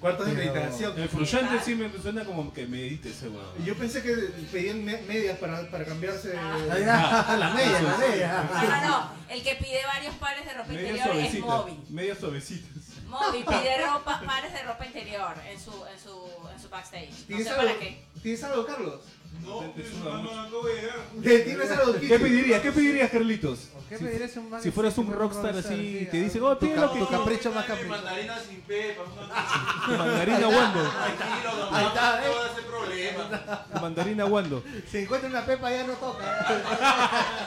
[0.00, 0.98] Cuartos de meditación.
[0.98, 3.64] El fruyante sí me suena como que medite ese huevón.
[3.64, 4.12] Yo pensé que
[4.52, 6.34] pedían me- medias para, para cambiarse.
[6.38, 6.56] Ah.
[6.70, 8.50] Ahí va, la media, la media.
[8.52, 9.10] No, no, no.
[9.28, 11.46] El que pide varios pares de ropa Media interior es suavecita.
[11.46, 11.84] Moby.
[11.90, 12.84] Media suavecitas.
[13.06, 17.10] Moby pide ropa, pares de ropa interior en su, en su, en su backstage.
[17.10, 18.04] No ¿Tienes sé algo, para qué.
[18.22, 19.00] ¿Tienes algo, Carlos?
[19.44, 20.96] No, llegar.
[21.22, 21.38] ¿Qué?
[21.40, 22.08] ¿Tienes algo, Kiki?
[22.08, 22.60] ¿Qué pedirías?
[22.62, 23.68] ¿Qué pedirías, Carlitos?
[23.88, 26.92] ¿Qué Si- pedirías un man- si fueras un rockstar así, te dicen, oh, pide lo
[26.92, 27.88] que tu capricho más capricho.
[27.88, 29.02] Mandarina sin pepa,
[29.88, 30.82] Mandarina Wando.
[30.90, 33.66] Tranquilo, no, Ahí está, no va a ser problema.
[33.80, 34.62] Mandarina Wando.
[34.90, 36.38] Si encuentra una pepa ya no toca.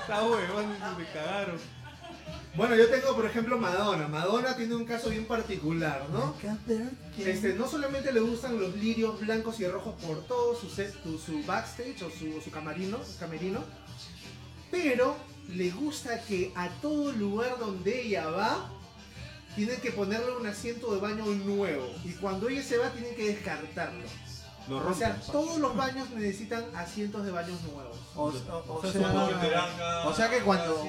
[0.00, 0.66] Está huevón,
[0.98, 1.58] me cagaron.
[2.56, 4.08] Bueno, yo tengo, por ejemplo, Madonna.
[4.08, 6.34] Madonna tiene un caso bien particular, ¿no?
[7.26, 11.18] Este, no solamente le gustan los lirios blancos y rojos por todo su, set- su,
[11.18, 13.60] su backstage o su, su camarino, camerino,
[14.70, 15.16] pero
[15.48, 18.70] le gusta que a todo lugar donde ella va,
[19.54, 21.86] tienen que ponerle un asiento de baño nuevo.
[22.04, 24.04] Y cuando ella se va, tienen que descartarlo.
[24.68, 27.96] Lo O sea, todos los baños necesitan asientos de baños nuevos.
[28.16, 30.84] O, o- o O sea, que cuando-.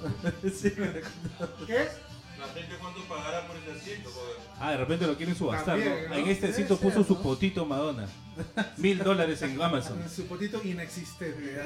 [2.40, 4.36] La gente cuánto pagará por ese asiento, joder.
[4.58, 6.08] Ah, de repente lo quieren subastar, También, ¿no?
[6.10, 6.14] ¿no?
[6.16, 7.22] En este Debe sitio ser, puso su ¿no?
[7.22, 8.06] potito Madonna.
[8.78, 10.02] Mil dólares en Amazon.
[10.14, 11.60] Su potito inexistente.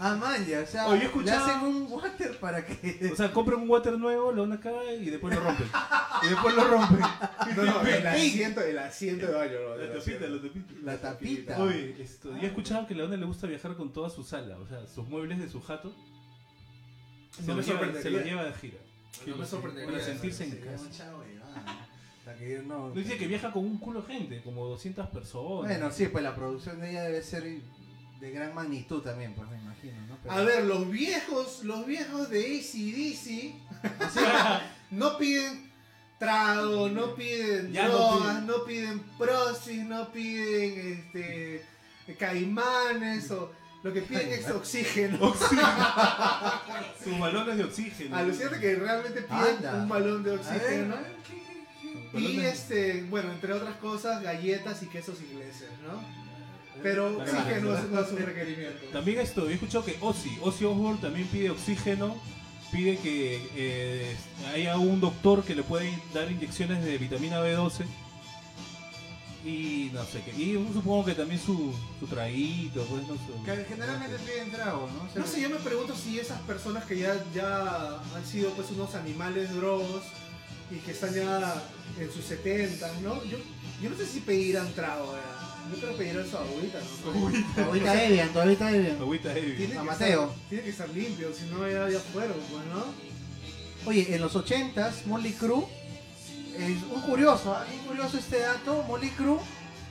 [0.00, 3.10] Ah, man, ya, o sea, Oye, le escuchado- hacen un water para que...
[3.12, 5.68] O sea, compran un water nuevo, lo van acá y después lo rompen.
[6.22, 6.98] Y después lo rompen.
[7.56, 9.52] No, no, el asiento, el asiento de baño.
[9.68, 9.76] ¿no?
[9.76, 10.26] La El tapita, asiento.
[10.26, 10.74] la tapita.
[10.82, 11.58] La tapita.
[11.62, 14.56] Oye, esto, yo he escuchado que a Leona le gusta viajar con toda su sala,
[14.58, 15.94] o sea, sus muebles de su jato.
[17.34, 18.78] Se, No me los, lleva, se los lleva de gira.
[19.26, 19.90] No me sorprendería.
[19.90, 20.84] Para sentirse en casa.
[20.84, 21.88] mucha huevada.
[22.18, 22.88] Hasta que yo no...
[22.88, 25.70] No dice que viaja con un culo de gente, como 200 personas.
[25.70, 27.42] Bueno, sí, pues la producción de ella debe ser
[28.22, 30.16] de gran magnitud también, pues me imagino, ¿no?
[30.22, 33.54] Pero- A ver, los viejos, los viejos de ACDC
[34.92, 35.72] no piden
[36.20, 41.64] trago, no piden Ya no drogas, no piden prosis, no piden este
[42.18, 43.50] caimanes o
[43.82, 45.18] lo que piden es oxígeno.
[47.04, 48.16] Sus balones de oxígeno.
[48.16, 49.74] Alucínate que realmente piden Anda.
[49.74, 50.96] un balón de oxígeno.
[52.14, 56.02] Y este, bueno, entre otras cosas, galletas y quesos ingleses, ¿no?
[56.82, 58.86] Pero oxígeno es- no es un requerimiento.
[58.92, 62.20] También esto, he escuchado que Ozzy, Ozzy Osbourne también pide oxígeno,
[62.70, 64.16] pide que eh,
[64.54, 67.84] haya un doctor que le pueda dar inyecciones de vitamina B12
[69.44, 70.30] y no sé qué.
[70.40, 73.44] Y supongo que también su, su traguito, pues no sé.
[73.44, 75.04] Que generalmente piden trago, ¿no?
[75.04, 78.50] O sea, No sé, yo me pregunto si esas personas que ya, ya han sido
[78.50, 80.02] pues unos animales drogos
[80.70, 81.62] y que están ya
[81.98, 83.22] en sus 70, ¿no?
[83.24, 83.38] Yo,
[83.82, 85.42] yo no sé si pedirán trago, ¿verdad?
[85.70, 87.64] Yo creo que pedirán su agüita, ¿no?
[87.64, 88.96] Ahorita Evian, ahorita Evian.
[88.96, 89.56] Agüita heavy.
[89.56, 90.22] Tiene A que Mateo.
[90.24, 92.84] Estar, tiene que estar limpio, si no ya, ya fueron, pues, ¿no?
[93.84, 95.66] Oye, en los 80s, Molly Crew,
[96.58, 97.64] es un curioso, ¿ah?
[97.72, 99.38] un curioso este dato, Molly Crew,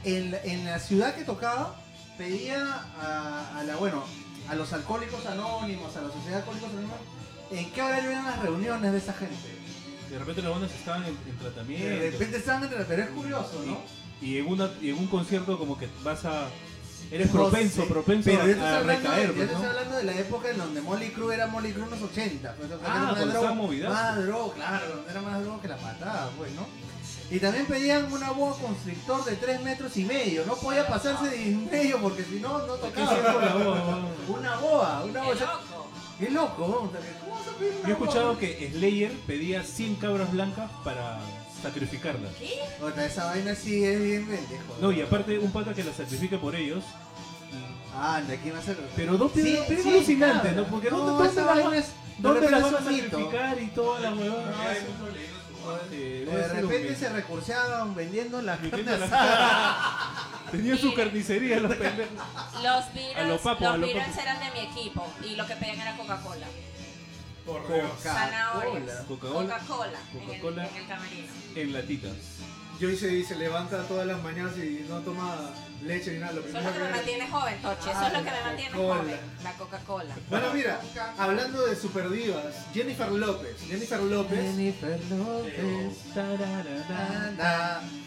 [0.04, 1.76] en, la- en la ciudad que tocaba,
[2.18, 2.64] pedía
[3.02, 4.04] a, a la, bueno,
[4.50, 6.98] a los alcohólicos anónimos, a la sociedad de alcohólicos anónimos,
[7.52, 9.36] ¿en qué horario eran las reuniones de esa gente?
[10.10, 11.88] De repente las bandas estaban en, en tratamiento.
[11.88, 13.78] De repente estaban entre pero es curioso, ¿no?
[14.22, 16.48] Y en, una, y en un concierto como que vas a...
[17.10, 20.16] Eres propenso, propenso Pero yo a, estoy a hablando, recaer, yo estoy hablando de la
[20.18, 22.54] época en donde Molly Crew era Molly Crew en los 80.
[22.56, 23.94] Pues, Ah, era una movidazo.
[23.94, 26.66] Más droga, claro, era más droga que la patada, pues, ¿no?
[27.30, 30.46] Y también pedían una boa constrictor de 3 metros y medio.
[30.46, 31.38] No podía pasarse de
[31.72, 34.00] medio porque si no, no ¿Qué hacían con tocaba.
[34.28, 35.36] Una boa, una ¡Qué boa.
[35.36, 35.88] loco!
[36.20, 36.56] Qué loco.
[37.22, 38.40] ¿cómo vas a pedir una Yo he escuchado boa?
[38.40, 41.20] que Slayer pedía 100 cabras blancas para
[41.62, 42.32] sacrificarlas.
[42.40, 42.60] ¿Qué?
[42.84, 44.76] Otra, esa vaina sí es bien pendejo.
[44.82, 46.84] No, y aparte un pata que la sacrifique por ellos.
[47.96, 48.78] Anda, ¿quién va a hacer?
[48.96, 50.62] Pero no Sí, pero es sí, alucinante, claro.
[50.64, 50.68] ¿no?
[50.68, 53.68] Porque No, ¿dónde, esa dónde las vaina es- de ¿dónde las van a sacrificar y
[53.68, 54.52] toda la huevada?
[54.64, 55.88] Ya hay muchos leyendo su madre.
[55.92, 60.52] Eh, O debe de ser repente se recurseaban vendiendo las Vendiendo carnes las-.
[60.52, 62.16] Tenían su carnicería los pendejos.
[62.56, 63.28] Los A lo Beatles, a los
[63.80, 64.22] lo Beatles papo.
[64.22, 66.48] eran de mi equipo y lo que pedían era Coca-Cola.
[67.46, 67.90] Coca-Cola
[69.08, 70.68] Coca-Cola en, el- Coca-Cola.
[70.68, 71.28] en el camerino.
[71.56, 72.12] en latitas.
[72.80, 75.36] Yo hice, se levanta todas las mañanas y no toma
[75.84, 76.32] leche ni nada.
[76.34, 77.90] Lo Eso es primero lo que me mantiene joven, Tochi.
[77.90, 79.20] Eso Ah, es lo que me mantiene joven.
[79.44, 80.16] La Coca-Cola.
[80.32, 80.82] Bueno, mira,
[81.20, 83.56] hablando de superdivas, Jennifer López.
[83.68, 84.40] Jennifer López.
[84.40, 85.96] Jennifer López.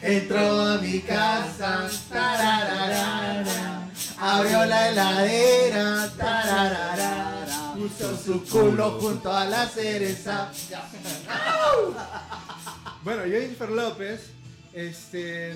[0.03, 1.89] Entró a mi casa.
[2.11, 7.24] tararara, Abrió la heladera, tararara,
[7.89, 10.51] puso su culo junto a la cereza.
[13.03, 14.31] Bueno, Jennifer López,
[14.73, 15.53] este,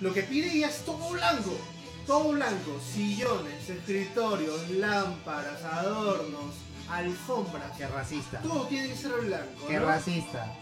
[0.00, 1.56] lo que pide ella es todo blanco,
[2.04, 6.56] todo blanco, sillones, escritorios, lámparas, adornos,
[6.90, 8.40] alfombras, Qué racista.
[8.40, 9.68] todo tiene que ser blanco.
[9.68, 9.86] Qué ¿no?
[9.86, 10.52] racista.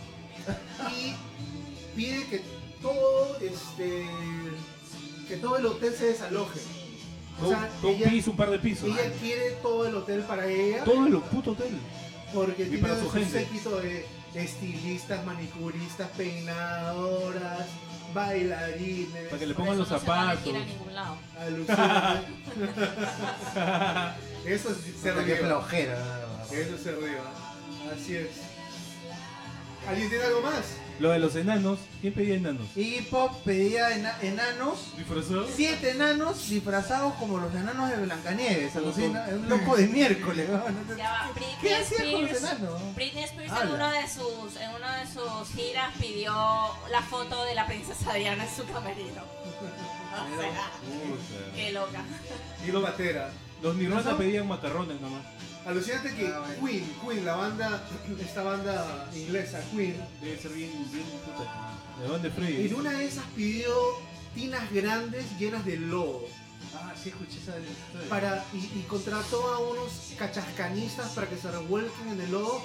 [0.93, 1.17] Y
[1.97, 2.43] pide que
[2.83, 4.07] todo, este,
[5.29, 6.61] que todo el hotel se desaloje.
[7.43, 8.89] O sea, dos ella, pisos, un par de pisos.
[8.89, 11.79] ella quiere todo el hotel para ella Todo el puto hotel.
[12.33, 13.31] porque Y tiene gente.
[13.41, 17.67] séquito de estilistas, manicuristas, peinadoras,
[18.15, 19.25] bailarines.
[19.29, 20.47] Para que le Por pongan eso los no se van a zapatos.
[20.53, 21.17] ir a ningún lado.
[24.47, 25.47] Eso es ser Qué rico.
[25.47, 26.25] flojera.
[26.51, 27.23] Eso es ser rico.
[27.95, 28.29] Así es.
[29.89, 30.65] ¿Alguien tiene algo más?
[30.99, 31.79] Lo de los enanos.
[32.01, 32.67] ¿Quién pedía enanos?
[32.75, 35.47] Y Pop pedía ena- enanos, ¿Disfrazado?
[35.55, 38.75] siete enanos disfrazados como los enanos de Blancanieves.
[38.77, 40.49] alucina, Es un loco de miércoles.
[40.49, 40.57] ¿no?
[40.59, 42.95] No te- Ya va, Britney ¿Qué hacía con los Spears- enanos?
[42.95, 43.75] Britney Spears en Habla.
[43.75, 46.33] uno de sus en una de sus giras pidió
[46.91, 49.23] la foto de la princesa Diana en su camerino.
[50.17, 51.55] O sea, Puta.
[51.55, 52.03] qué loca.
[52.67, 53.31] Y lo batera.
[53.63, 54.17] Los Nirvana ¿Eso?
[54.17, 55.21] pedían macarrones nomás.
[55.67, 56.67] Alucinante que Ah, bueno.
[56.67, 57.83] Queen, Queen, la banda,
[58.21, 62.01] esta banda inglesa, Queen, Debe ser bien, bien puta.
[62.01, 62.73] De dónde en Freddy.
[62.73, 63.75] una de esas pidió
[64.35, 66.25] tinas grandes llenas de lodo.
[66.75, 68.09] Ah, sí, escuché esa historia.
[68.09, 72.63] Para, y, y contrató a unos cachascanistas para que se revuelquen en el lodo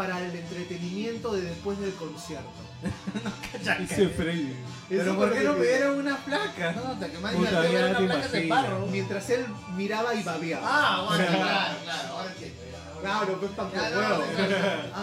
[0.00, 2.48] para el entretenimiento de después del concierto.
[3.82, 4.56] Ese Freddy.
[4.88, 5.72] Pero ¿por qué no que pidió.
[5.72, 6.76] pidieron unas placas?
[6.76, 8.86] No, hasta que más Puta, divertido ya ver te unas placas de barro.
[8.86, 9.46] Mientras él
[9.76, 10.62] miraba y babeaba.
[10.64, 12.08] Ah, bueno, claro, claro.
[12.14, 12.60] Ahora entiendo.
[13.02, 13.70] Claro, pues no, no,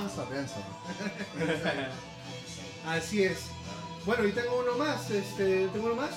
[0.01, 0.09] no.
[0.09, 1.85] Sorry, I'm sorry.
[2.87, 3.37] Así es.
[4.03, 6.09] Bueno, y tengo uno más, este, tengo uno más.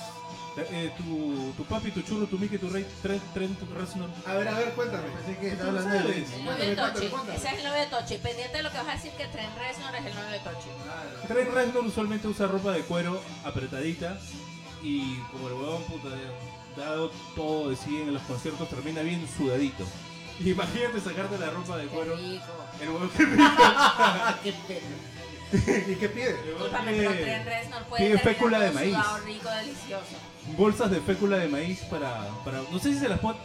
[0.57, 4.09] Eh, tu, tu papi, tu churro, tu Mickey, tu rey, Trent, Trent Reznor.
[4.25, 5.03] A ver, a ver, cuéntame.
[5.15, 6.13] Pensé que ¿Tú estaba no hablando de?
[6.15, 6.33] Luis.
[6.33, 7.07] El novio de Cuéntame, Tochi.
[7.07, 8.17] cuéntame, Ese es el novio de Tochi.
[8.17, 10.69] Pendiente de lo que vas a decir que Trent Reznor es el novio de Tochi.
[11.27, 14.17] Trent Reznor usualmente usa ropa de cuero apretadita
[14.83, 16.09] y como el huevón puta
[16.75, 19.85] dado todo de sí en los conciertos termina bien sudadito.
[20.41, 22.15] Imagínate sacarte la ropa de Qué cuero.
[22.17, 22.43] rico.
[22.81, 23.17] El huevón que
[24.43, 24.97] Qué pena.
[25.87, 26.33] ¿Y qué pide?
[26.33, 28.97] Trent Reznor puede terminar fécula de maíz.
[29.25, 30.15] rico, delicioso.
[30.57, 33.37] Bolsas de fécula de maíz para, para no sé si se las pone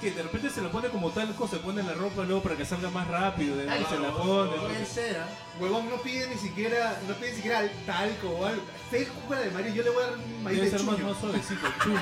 [0.00, 2.56] que de repente se la pone como talco, se pone en la ropa luego para
[2.56, 4.56] que salga más rápido, de se la no, pone.
[4.56, 5.28] Puede ser, ¿ah?
[5.60, 8.62] Huevón no pide ni siquiera, no pide ni siquiera talco o algo.
[8.90, 10.96] Fe juega de Mario, yo le voy a dar un maíz Debe de ser más,
[10.96, 11.08] chuño.
[11.10, 12.00] más suavecito, chulo.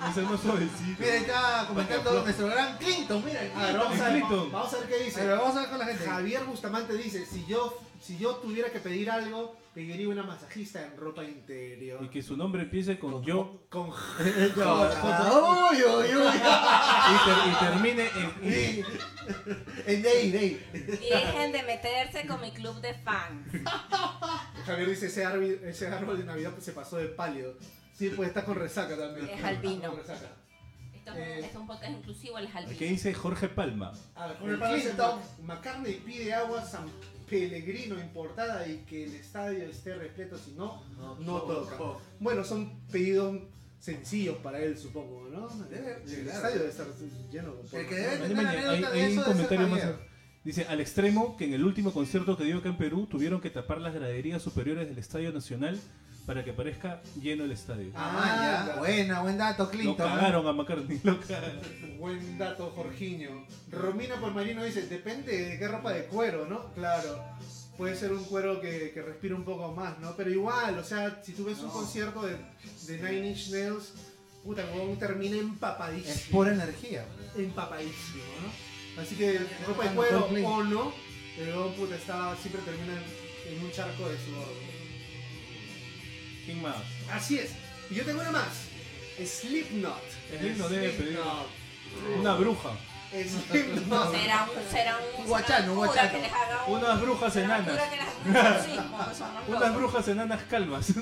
[0.00, 0.96] Debe ser más suavecito.
[1.00, 3.40] Mira, ahí está comentando nuestro gran Clinton, mira.
[3.54, 4.52] A ver, vamos a ver, Clinton.
[4.52, 5.20] vamos a ver qué dice.
[5.20, 6.04] Pero vamos a ver con la gente.
[6.06, 10.96] Javier Bustamante dice, si yo, si yo tuviera que pedir algo, pediría una masajista en
[10.96, 12.02] ropa interior.
[12.02, 13.94] Y que su nombre empiece con yo Con Yo,
[15.70, 16.32] uy, uy, uy.
[16.34, 18.10] y, ter- y termine
[18.42, 18.84] en
[19.86, 20.66] En Day, Day.
[20.72, 23.46] Dejen de meterse con mi club de fans.
[24.66, 27.54] Javier dice, ese árbol, ese árbol de Navidad pues, se pasó de pálido.
[27.94, 29.28] Sí, pues está con resaca también.
[29.28, 29.92] Es albino.
[29.92, 31.40] Esto es, un, Eh.
[31.50, 32.78] es un podcast inclusivo, el Aquí jardín.
[32.78, 33.92] dice Jorge Palma.
[34.14, 35.22] A ver, Jorge Clinton, Sentado.
[35.42, 36.86] McCartney pide agua San
[37.28, 40.82] Pellegrino importada y que el estadio esté repleto, si no,
[41.20, 41.76] no toca.
[42.20, 43.40] Bueno, son pedidos
[43.80, 45.48] sencillos para él, supongo, ¿no?
[45.68, 46.30] Debe- el claro.
[46.30, 46.86] estadio debe estar
[47.32, 47.54] lleno.
[47.72, 49.82] El que debe Hay, tener anécdota de hay un eso ser comentario más.
[50.44, 53.50] Dice, al extremo que en el último concierto que dio acá en Perú tuvieron que
[53.50, 55.80] tapar las graderías superiores del Estadio Nacional
[56.26, 57.90] para que parezca lleno el estadio.
[57.94, 58.76] Ah, ya.
[58.78, 59.96] Buena, buen dato, Lo Clinton.
[60.08, 60.14] ¿no?
[60.16, 61.60] cagaron a McCartney, lo cagaron.
[61.98, 63.46] Buen dato, Jorginho.
[63.70, 66.72] Romina por Marino dice, depende de qué ropa de cuero, ¿no?
[66.74, 67.24] Claro.
[67.76, 70.14] Puede ser un cuero que, que respira un poco más, ¿no?
[70.16, 72.36] Pero igual, o sea, si tú ves un concierto de,
[72.86, 73.94] de Nine Inch Nails,
[74.44, 76.38] puta, el huevón termina Es empapadísimo.
[76.38, 77.04] pura energía.
[77.36, 79.02] Empapadísimo, ¿no?
[79.02, 80.92] Así que ropa de Ah, cuero o no,
[81.38, 84.46] el huevón puta está, siempre termina en, en un charco de sudor.
[86.44, 86.76] ¿Quién más?
[87.12, 87.50] Así es.
[87.90, 88.48] Y yo tengo una más.
[89.24, 90.02] Slipknot.
[90.38, 91.18] Slipknot debe pedir.
[92.18, 92.70] Una bruja.
[93.12, 94.12] Slipknot.
[94.14, 96.10] Será un, será un, Guachano, guachano.
[96.12, 97.80] que les haga un- Unas brujas una enanas.
[98.24, 100.92] que son Unas brujas enanas calvas.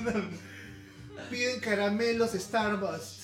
[1.29, 3.21] Piden caramelos Starburst.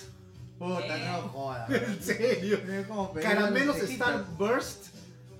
[0.57, 1.70] Puta, no jodas.
[1.72, 2.59] En serio.
[3.22, 3.78] Caramelos.
[3.78, 4.86] Starburst,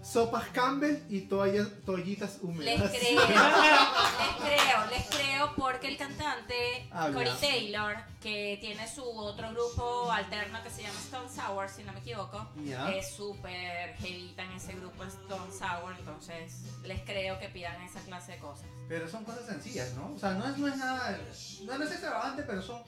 [0.08, 2.92] sopas Campbell y toallas, toallitas Les húmedas.
[2.92, 7.14] creo, les creo, les creo porque el cantante Habla.
[7.14, 11.92] Corey Taylor, que tiene su otro grupo alterno que se llama Stone Sour, si no
[11.94, 12.90] me equivoco, Ya.
[12.92, 16.54] es súper jevita en ese grupo Stone Sour, entonces
[16.84, 18.66] les creo que pidan esa clase de cosas.
[18.88, 20.14] Pero son cosas sencillas, ¿no?
[20.16, 21.20] O sea, no es, no es nada.
[21.66, 22.82] No, no es extravagante, pero son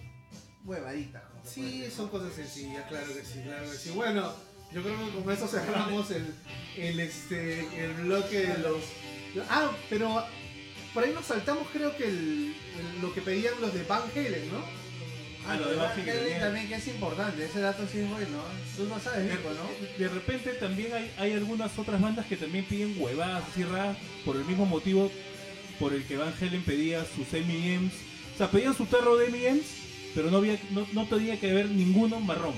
[0.63, 1.23] huevaditas.
[1.43, 3.91] Sí, son cosas sencillas, claro que sí, claro que sí.
[3.91, 4.31] Bueno,
[4.73, 6.25] yo creo que con eso cerramos el,
[6.77, 8.77] el, este, el bloque de los...
[9.49, 10.23] Ah, pero
[10.93, 14.51] por ahí nos saltamos creo que el, el- lo que pedían los de Van Halen,
[14.51, 14.63] ¿no?
[15.47, 16.39] Ah, lo de Van Halen.
[16.39, 18.37] También que es importante, ese dato sí es bueno.
[18.37, 18.63] ¿eh?
[18.77, 19.97] Tú no sabes, Nico, ¿no?
[19.97, 24.35] De repente también hay, hay algunas otras bandas que también piden huevadas así raras por
[24.35, 25.11] el mismo motivo
[25.79, 27.93] por el que Van Halen pedía sus M&M's.
[28.35, 29.65] O sea, pedían su tarro de M&M's,
[30.13, 32.53] pero no, había, no, no tenía que haber ninguno marrón.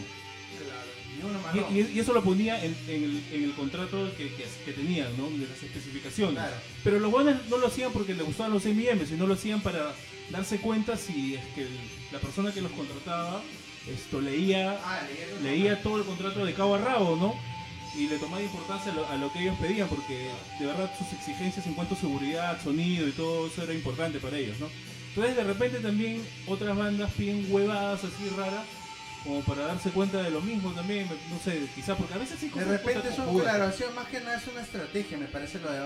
[1.74, 4.72] Y, y- y eso lo ponía en, en el, en el contrato que, que, que
[4.74, 5.30] tenían, ¿no?
[5.30, 6.36] De las especificaciones.
[6.36, 6.56] Claro.
[6.84, 9.94] Pero los buenos no lo hacían porque les gustaban los M&M's, sino lo hacían para
[10.30, 11.80] darse cuenta si es que el-
[12.12, 13.42] la persona que los contrataba
[13.92, 15.02] esto leía Ah,
[15.44, 17.36] leía todo el contrato de cabo a rabo, ¿no?
[18.00, 21.12] Y le tomaba importancia a lo, a lo que ellos pedían, porque de verdad sus
[21.18, 24.70] exigencias en cuanto a seguridad, sonido y todo eso era importante para ellos, ¿no?
[25.10, 28.64] Entonces de repente también otras bandas piden huevadas así raras,
[29.24, 32.50] como para darse cuenta de lo mismo también, no sé, quizá porque a veces sí
[32.50, 33.56] De repente es un, cojudas.
[33.56, 35.80] claro, sí, más que nada es una estrategia, me parece lo de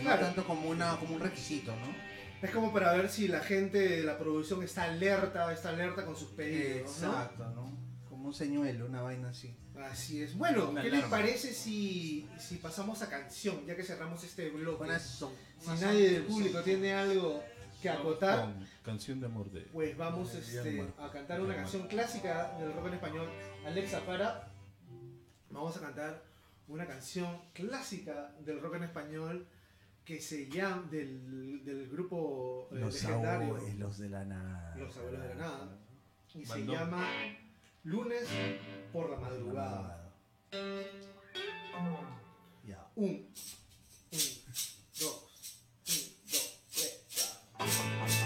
[0.00, 0.20] Claro.
[0.20, 2.08] no tanto como una como un requisito, ¿no?
[2.40, 6.16] Es como para ver si la gente de la producción está alerta, está alerta con
[6.16, 7.02] sus pedidos.
[7.02, 7.76] Exacto, ¿no?
[8.08, 9.54] Como un señuelo, una vaina así.
[9.90, 10.36] Así es.
[10.36, 14.78] Bueno, Una ¿qué les parece si, si pasamos a canción, ya que cerramos este bloque?
[14.78, 15.32] Buenas son.
[15.60, 17.42] Si nadie del público tiene algo
[17.80, 19.60] que acotar, Con canción de amor de...
[19.62, 23.30] pues vamos este, a cantar una canción clásica del rock en español.
[23.66, 24.48] Alexa, para.
[25.50, 26.22] Vamos a cantar
[26.68, 29.46] una canción clásica del rock en español
[30.04, 34.74] que se llama del, del grupo eh, legendario abuelos de la nada.
[34.76, 35.78] Los Abuelos de la Nada.
[36.34, 37.06] y se llama
[37.84, 38.26] Lunes
[38.92, 40.10] por la madrugada.
[42.64, 42.86] Ya.
[42.96, 43.26] Un,
[47.68, 48.17] 喜んで。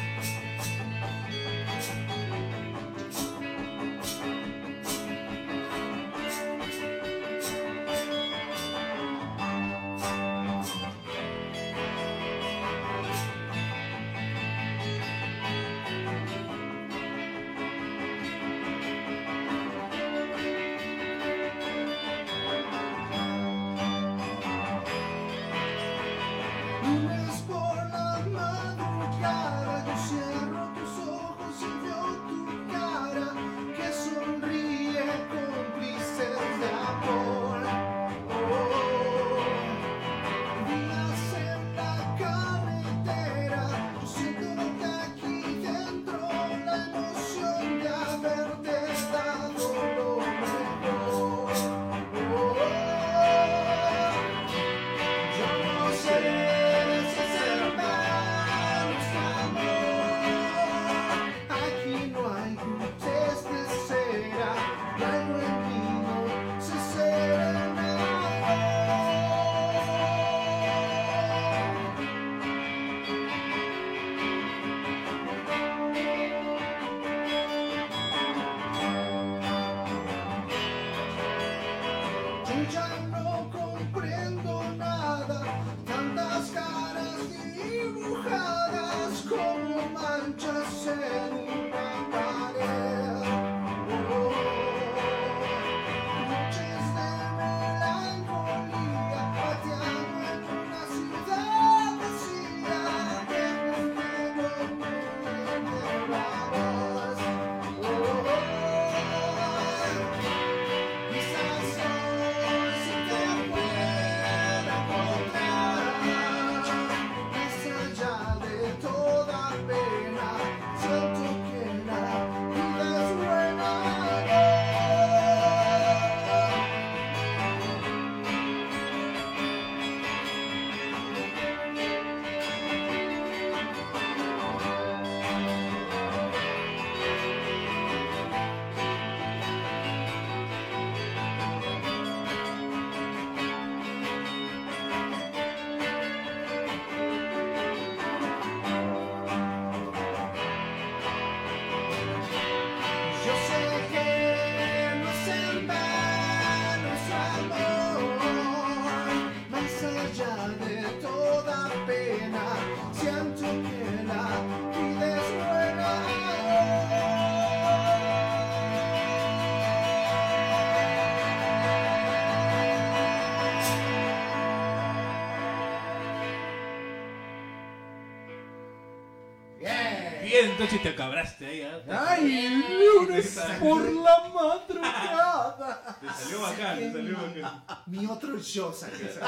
[180.33, 181.61] Bien, Tochi, te acabraste ahí.
[181.63, 182.07] ¿ah?
[182.09, 185.99] ¡Ay, lunes por la madrugada!
[186.01, 187.65] Te salió bacán, te salió bacán.
[187.85, 189.11] Mi otro yo saqué.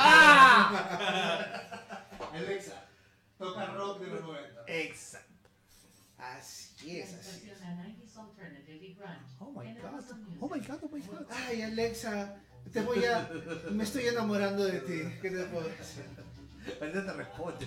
[2.32, 2.86] Alexa,
[3.36, 4.64] toca rock de los 90.
[4.66, 5.50] Exacto.
[6.16, 7.52] Así es, así es.
[7.52, 10.04] Estaciona 90s Alternative y Grunge Oh my god.
[10.40, 11.26] Oh my god, oh my god.
[11.30, 12.36] Ay, Alexa,
[12.72, 13.28] te voy a.
[13.70, 15.02] Me estoy enamorando de ti.
[15.20, 16.06] ¿Qué te puedo decir?
[16.80, 17.66] Ahorita te responde.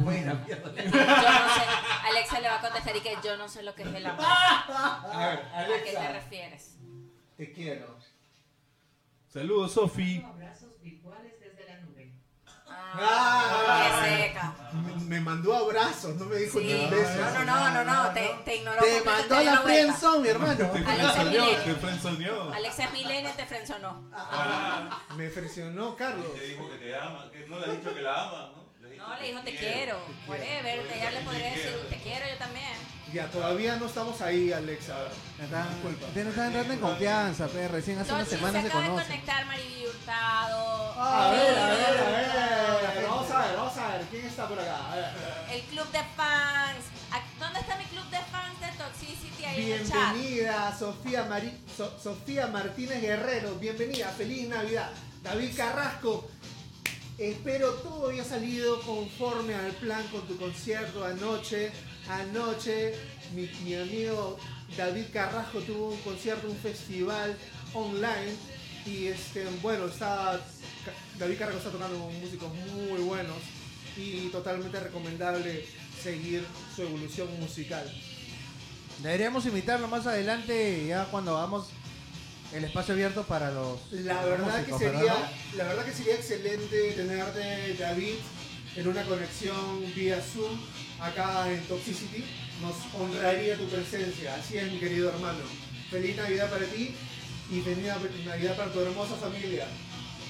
[0.00, 0.72] Buena mierda.
[0.74, 0.90] Yo no
[1.54, 1.62] sé.
[2.08, 4.24] Alexa le va a contestar y que yo no sé lo que es el amor.
[4.26, 6.76] A ver, ¿A qué te Alexa, refieres?
[7.36, 7.96] te quiero.
[9.28, 10.22] Saludos, Sofi.
[10.26, 11.29] Abrazos virtuales.
[12.94, 14.00] Ah.
[14.02, 14.54] qué seca.
[15.06, 16.64] Me- mandó abrazos, no me dijo Sí.
[16.66, 17.18] ni un beso.
[17.18, 18.10] No, no, no, no, no.
[18.10, 18.80] Te, te ignoró.
[18.80, 20.54] Te mandó te la friendzone, mi hermano.
[20.56, 21.62] Te Alexa frenzoneó, Milenio.
[21.64, 22.52] te frenzoneó.
[22.54, 24.10] Alexa es milenio y te frenzonó.
[25.16, 26.32] Me presionó Carlos.
[26.34, 28.69] Te dijo que te ama, que no le has dicho que la ama, ¿no?
[28.96, 29.98] No, le dijo te quiero.
[30.26, 33.00] Whatever, te- ella le podría decir te quiero yo también.
[33.12, 34.94] Ya, todavía no estamos ahí, Alexa.
[35.40, 37.66] Ustedes no están entrando en confianza, pe.
[37.66, 39.10] Recién hace unas semanas se se acaba de conocen.
[39.10, 40.92] conectar Mariby Hurtado.
[40.96, 43.06] A ver, a ver, a Vivi, ver.
[43.08, 44.06] Vamos a ver, vamos a ver.
[44.10, 44.92] ¿Quién está por acá?
[44.92, 45.06] A ver.
[45.52, 46.84] El club de fans.
[47.10, 50.14] ¿A- ¿Dónde está mi club de fans de Toxicity ahí en el chat?
[50.14, 53.56] Bienvenida, Sofía, Mari- So- Sofía Martínez Guerrero.
[53.56, 54.90] Bienvenida, feliz Navidad.
[55.24, 56.30] David Carrasco.
[57.20, 61.70] Espero todo haya salido conforme al plan con tu concierto anoche.
[62.08, 62.94] Anoche
[63.34, 64.38] mi, mi amigo
[64.74, 67.36] David Carrasco tuvo un concierto, un festival
[67.74, 68.34] online.
[68.86, 70.40] Y este, bueno, está,
[71.18, 73.36] David Carrasco está tocando con músicos muy buenos
[73.98, 75.66] y totalmente recomendable
[76.02, 76.42] seguir
[76.74, 77.84] su evolución musical.
[79.02, 81.68] Deberíamos invitarlo más adelante, ya cuando hagamos
[82.52, 83.78] el espacio abierto para los.
[83.92, 85.00] La verdad músicos, que ¿verdad?
[85.00, 88.14] sería, la verdad que sería excelente tenerte David
[88.76, 90.58] en una conexión vía Zoom
[91.00, 92.24] acá en Toxicity.
[92.60, 94.34] Nos honraría tu presencia.
[94.34, 95.38] Así es, mi querido hermano.
[95.90, 96.94] Feliz Navidad para ti
[97.50, 97.84] y feliz
[98.26, 99.66] Navidad para tu hermosa familia.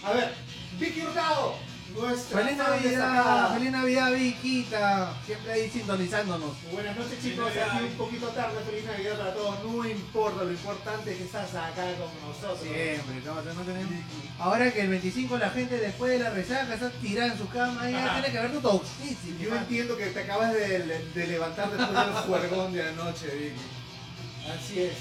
[0.02, 0.32] A ver,
[0.78, 1.56] Vicky Hurtado,
[1.94, 3.54] nuestra ¡Feliz Navidad!
[3.54, 5.14] ¡Feliz Navidad, Viquita!
[5.26, 6.50] Siempre ahí sintonizándonos.
[6.72, 11.10] Buenas noches chicos, aquí un poquito tarde, feliz Navidad para todos, no importa, lo importante
[11.12, 12.60] es que estás acá con nosotros.
[12.62, 14.04] Siempre, no, no tenemos-
[14.38, 17.90] Ahora que el 25 la gente después de la resaca está tirada en su cama,
[17.90, 19.38] ya tiene que ver tu toxicity.
[19.44, 20.78] Yo entiendo que te acabas de,
[21.14, 24.50] de levantar después del juergón de anoche, Vicky.
[24.50, 24.92] Así es.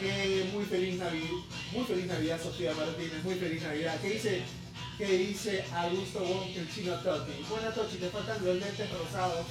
[0.00, 1.28] Eh, muy feliz Navidad,
[1.72, 3.96] muy feliz Navidad Sofía Martínez, muy feliz Navidad.
[4.00, 4.42] ¿Qué dice,
[4.98, 7.44] qué dice Augusto Wong, el chino Totti?
[7.48, 9.46] Buena Tochi, te faltan los lentes rosados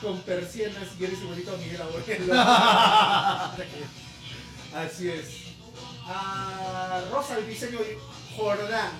[0.00, 2.34] con persianas y eres igualito a Miguel Abuelo.
[4.74, 5.26] Así es.
[6.06, 7.80] A Rosa el diseño
[8.36, 8.92] Jordán.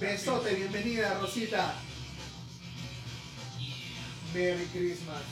[0.00, 1.74] Besote, bienvenida Rosita.
[4.34, 5.22] Merry Christmas.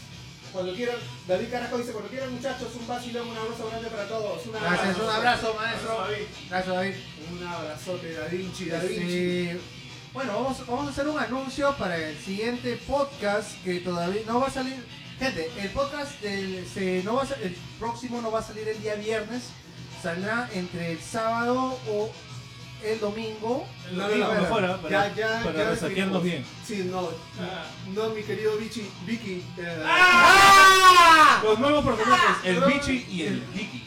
[0.52, 0.96] Cuando quieran,
[1.26, 4.46] David Carrasco dice, cuando quieran muchachos, un vacilón, un abrazo grande para todos.
[4.46, 5.98] Un Gracias, un abrazo, maestro.
[5.98, 6.26] David.
[6.48, 6.94] Gracias, David.
[7.32, 9.50] Un abrazote, Da Vinci, Da Vinci.
[9.50, 9.81] Sí.
[10.12, 14.48] Bueno, vamos, vamos a hacer un anuncio para el siguiente podcast que todavía no va
[14.48, 14.76] a salir.
[15.18, 18.80] Gente, el podcast del, se- no va a el próximo no va a salir el
[18.82, 19.44] día viernes,
[20.02, 22.10] saldrá entre el sábado o
[22.84, 23.66] el domingo.
[23.92, 24.78] No, no, no, no, mejor, ¿ah?
[24.82, 26.22] para, ya, ya, para ya resaquearnos definimos.
[26.24, 26.44] bien.
[26.66, 27.08] Sí, no,
[27.40, 27.64] Ah.
[27.94, 29.44] no, mi querido Vichy, Vicky.
[29.58, 29.82] eh,
[31.44, 33.82] Los nuevos personajes, el Bichi y el Vicky.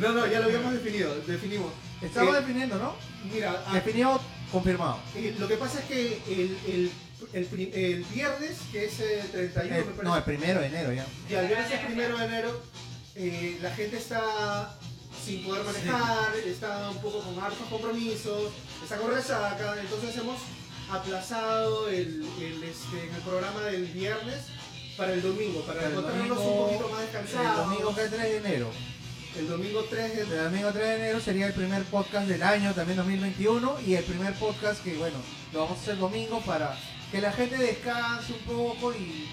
[0.00, 1.70] No, no, ya lo habíamos definido, definimos.
[2.00, 2.94] Estamos Eh, definiendo, ¿no?
[3.32, 4.20] Mira, ah, Definido,
[4.54, 4.98] confirmado.
[5.14, 6.90] eh, lo que pasa es que el, el,
[7.32, 10.02] el, el viernes, que es el 31, El- me parece.
[10.04, 11.06] no, el primero de enero ya.
[11.28, 12.62] Ya, el viernes es primero de enero,
[13.16, 14.78] eh, la gente está
[15.24, 18.52] sin poder manejar, está un poco con hartos compromisos,
[18.82, 20.38] está con resaca, entonces hemos
[20.90, 24.36] aplazado el, el, este, el programa del viernes
[24.96, 27.66] para el domingo, para El encontrarnos un poquito más El descansados.
[27.68, 28.70] domingo que es 3 de enero.
[29.38, 32.72] El domingo 3 de El domingo 3 de enero sería el primer podcast del año,
[32.72, 35.16] también 2021, y el primer podcast que, bueno,
[35.52, 36.78] lo vamos a hacer domingo para
[37.10, 39.28] que la gente descanse un poco y,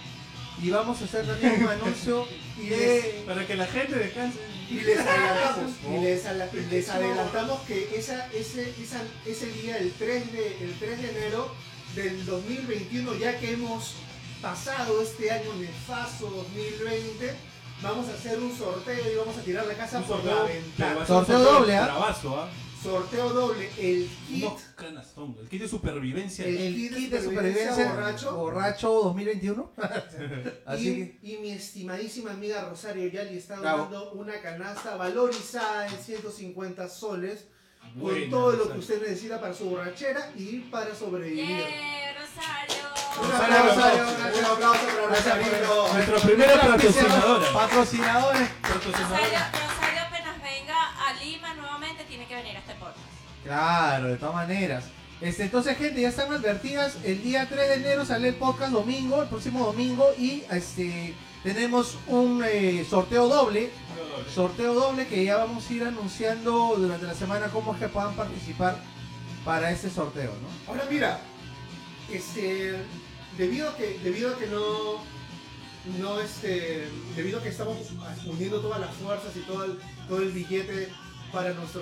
[0.61, 2.27] y vamos a hacer también un anuncio
[2.59, 3.23] Y de...
[3.27, 4.39] Para que la gente descanse.
[4.69, 9.77] Y les adelantamos, y les, ala- y les adelantamos que esa, ese, esa- ese día,
[9.77, 11.53] el 3, de, el 3 de enero
[11.95, 13.93] del 2021, ya que hemos
[14.41, 17.50] pasado este año nefasto 2020,
[17.81, 20.39] vamos a hacer un sorteo y vamos a tirar la casa Un por la sorteo,
[20.43, 21.05] va ventana.
[21.05, 21.83] Sorteo doble, ¿ah?
[21.85, 22.49] Bravazo, ¿ah?
[22.81, 25.37] Sorteo doble, el kit, canastón.
[25.39, 26.45] El kit de supervivencia.
[26.45, 28.35] El El kit de kit de supervivencia supervivencia borracho.
[28.37, 29.71] borracho 2021.
[30.65, 31.19] Así y, que...
[31.21, 37.45] y mi estimadísima amiga Rosario Yali está donando una canasta valorizada en 150 soles.
[37.99, 41.45] con todo lo que usted necesita para su borrachera y para sobrevivir.
[41.45, 42.90] ¡Yeah, Rosario!
[43.19, 45.93] Un Rosario, aplauso, Rosario, un aplauso para Rosario.
[45.93, 47.53] Nuestra primera patrocinadora.
[47.53, 48.49] Patrocinadores.
[48.61, 52.97] Rosario, Rosario apenas venga a Lima nuevamente tiene que venir a este podcast.
[53.43, 54.85] Claro, de todas maneras.
[55.19, 56.97] Este, entonces, gente, ya están advertidas.
[57.03, 60.09] El día 3 de enero sale el podcast domingo, el próximo domingo.
[60.17, 63.71] Y este tenemos un eh, sorteo doble.
[64.33, 68.13] Sorteo doble que ya vamos a ir anunciando durante la semana cómo es que puedan
[68.15, 68.77] participar
[69.43, 70.71] para ese sorteo, ¿no?
[70.71, 71.19] Ahora mira,
[72.11, 72.75] este,
[73.41, 75.03] debido a que, debido a que no,
[75.99, 77.75] no este, debido a que estamos
[78.27, 80.89] uniendo todas las fuerzas y todo el, todo el billete
[81.33, 81.81] para nuestro